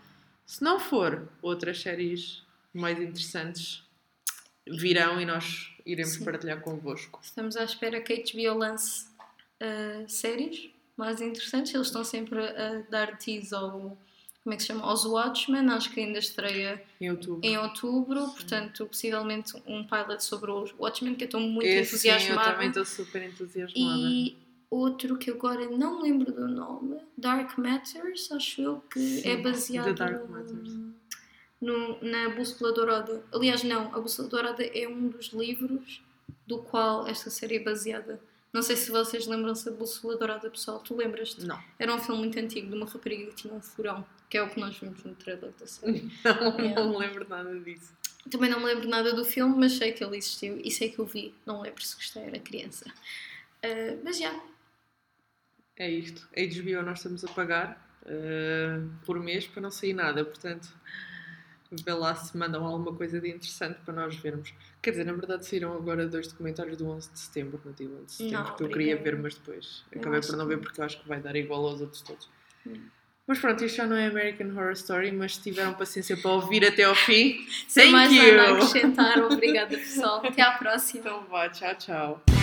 Se 0.46 0.64
não 0.64 0.80
for, 0.80 1.30
outras 1.42 1.80
séries 1.80 2.44
mais 2.74 3.00
interessantes 3.00 3.84
virão 4.68 5.22
e 5.22 5.26
nós 5.26 5.72
iremos 5.86 6.14
Sim. 6.14 6.26
partilhar 6.26 6.62
convosco. 6.62 7.20
Estamos 7.24 7.56
à 7.56 7.64
espera 7.64 8.02
que 8.02 8.14
a 8.14 8.18
HBO 8.18 8.58
lance 8.58 9.08
ah, 9.60 10.04
séries 10.08 10.70
mais 10.98 11.22
interessantes. 11.22 11.74
Eles 11.74 11.88
estão 11.88 12.04
sempre 12.04 12.40
a 12.40 12.84
dar 12.90 13.18
tease 13.18 13.54
ao. 13.54 13.98
Como 14.44 14.54
é 14.54 14.58
que 14.58 14.64
se 14.64 14.68
chama? 14.70 14.84
Aos 14.84 15.06
Watchmen. 15.06 15.70
Acho 15.70 15.92
que 15.92 16.00
ainda 16.00 16.20
estreia 16.20 16.84
Em 17.00 17.12
outubro. 17.12 17.40
em 17.44 17.58
outubro. 17.58 18.28
Portanto, 18.30 18.86
possivelmente 18.88 19.54
um 19.68 19.84
pilot 19.86 20.24
sobre 20.24 20.50
os 20.52 20.74
Watchmen, 20.80 21.16
que 21.16 21.24
eu 21.24 21.26
estou 21.26 21.40
muito 21.42 21.68
Esse, 21.68 21.98
sim, 21.98 22.08
eu 22.10 22.16
entusiasmada. 22.16 22.52
também 22.54 22.68
estou 22.70 22.86
super 22.86 23.22
entusiasmada. 23.24 23.76
E 24.00 24.38
outro 24.70 25.18
que 25.18 25.30
agora 25.30 25.70
não 25.70 25.98
me 26.02 26.04
lembro 26.10 26.32
do 26.32 26.48
nome, 26.48 26.98
Dark 27.18 27.58
Matters, 27.58 28.32
acho 28.32 28.62
eu 28.62 28.84
que 28.92 29.00
Sim, 29.00 29.30
é 29.30 29.38
baseado 29.38 29.96
no- 31.60 32.02
na 32.02 32.30
Bússola 32.30 32.72
Dourada. 32.74 33.24
Aliás, 33.32 33.64
não, 33.64 33.94
a 33.94 34.00
Bússola 34.00 34.28
Dourada 34.28 34.64
é 34.66 34.88
um 34.88 35.08
dos 35.10 35.28
livros 35.28 36.02
do 36.48 36.58
qual 36.58 37.06
esta 37.06 37.30
série 37.30 37.58
é 37.58 37.60
baseada. 37.60 38.20
Não 38.54 38.62
sei 38.62 38.76
se 38.76 38.92
vocês 38.92 39.28
lembram-se 39.28 39.66
da 39.66 39.72
Bússola 39.72 40.18
Dourada, 40.18 40.50
pessoal. 40.50 40.80
Tu 40.80 40.96
lembras-te? 40.96 41.46
Não. 41.46 41.62
Era 41.80 41.94
um 41.96 42.00
filme 42.00 42.20
muito 42.22 42.38
antigo 42.38 42.70
de 42.70 42.76
uma 42.76 42.86
rapariga 42.86 43.28
que 43.28 43.36
tinha 43.36 43.54
um 43.54 43.62
furão, 43.62 44.06
que 44.30 44.38
é 44.38 44.44
o 44.44 44.50
que 44.50 44.60
nós 44.60 44.78
vimos 44.78 45.02
no 45.04 45.16
trailer 45.16 45.52
da 45.58 45.66
série. 45.68 46.12
Não, 46.26 46.58
Yeah. 46.60 46.76
não 46.84 46.90
me 46.92 46.98
lembro 46.98 47.28
nada 47.30 47.58
disso. 47.60 47.94
Também 48.30 48.50
não 48.52 48.60
me 48.60 48.66
lembro 48.66 48.88
nada 48.88 49.14
do 49.14 49.26
filme, 49.26 49.56
mas 49.58 49.74
sei 49.74 49.94
que 49.94 50.04
ele 50.04 50.18
existiu 50.18 50.60
e 50.64 50.70
sei 50.70 50.90
que 50.90 51.00
eu 51.00 51.06
vi. 51.06 51.34
Não 51.46 51.62
lembro 51.62 51.82
se 51.82 51.96
gostei, 51.96 52.22
era 52.24 52.40
criança. 52.40 52.86
Ah, 53.64 53.98
mas 54.04 54.20
já, 54.20 54.40
É 55.78 55.90
isto. 55.90 56.28
A 56.36 56.42
HBO 56.42 56.84
nós 56.84 57.00
estamos 57.00 57.24
a 57.26 57.28
pagar 57.30 58.00
eh, 58.06 58.80
por 59.06 59.20
mês 59.20 59.48
para 59.48 59.62
não 59.62 59.72
sair 59.72 59.94
nada, 59.94 60.24
portanto, 60.24 60.68
vê 61.84 61.94
lá 61.94 62.14
se 62.16 62.36
mandam 62.38 62.66
alguma 62.66 62.94
coisa 62.94 63.20
de 63.20 63.30
interessante 63.30 63.80
para 63.86 63.94
nós 63.94 64.16
vermos. 64.16 64.54
Quer 64.82 64.92
dizer, 64.92 65.06
na 65.06 65.14
verdade 65.14 65.46
saíram 65.46 65.74
agora 65.74 66.08
dois 66.08 66.28
documentários 66.28 66.78
do 66.78 66.88
11 66.90 67.12
de 67.12 67.20
setembro, 67.20 67.62
no 67.64 67.74
dia 67.74 67.88
11 67.88 68.06
de 68.06 68.12
setembro, 68.12 68.44
Não, 68.44 68.56
que 68.56 68.64
eu 68.64 68.70
queria 68.70 68.98
ver, 68.98 69.18
mas 69.18 69.36
depois 69.36 69.84
Eu 69.92 70.02
acabei 70.02 70.22
por 70.22 70.38
não 70.38 70.46
ver 70.46 70.60
porque 70.60 70.82
eu 70.82 70.86
acho 70.86 71.02
que 71.02 71.08
vai 71.08 71.20
dar 71.20 71.36
igual 71.36 71.66
aos 71.66 71.82
outros 71.82 72.02
todos. 72.02 72.30
Hum. 72.68 72.82
Mas 73.28 73.40
pronto, 73.40 73.64
isto 73.64 73.78
já 73.78 73.88
não 73.88 73.96
é 73.96 74.08
American 74.08 74.48
Horror 74.50 74.74
Story, 74.74 75.12
mas 75.12 75.36
se 75.36 75.44
tiveram 75.44 75.74
paciência 75.74 76.18
para 76.18 76.32
ouvir 76.32 76.66
até 76.66 76.84
ao 76.84 76.96
fim, 76.96 77.48
sem 77.68 77.92
thank 77.92 77.94
mais 77.94 78.12
you! 78.12 78.36
nada 78.36 78.50
a 78.50 78.54
acrescentar, 78.56 79.20
obrigada 79.24 79.70
pessoal. 79.78 80.26
Até 80.26 80.42
à 80.42 80.52
próxima. 80.52 81.00
Então 81.00 81.24
vá, 81.30 81.48
tchau, 81.50 81.76
tchau. 81.76 82.41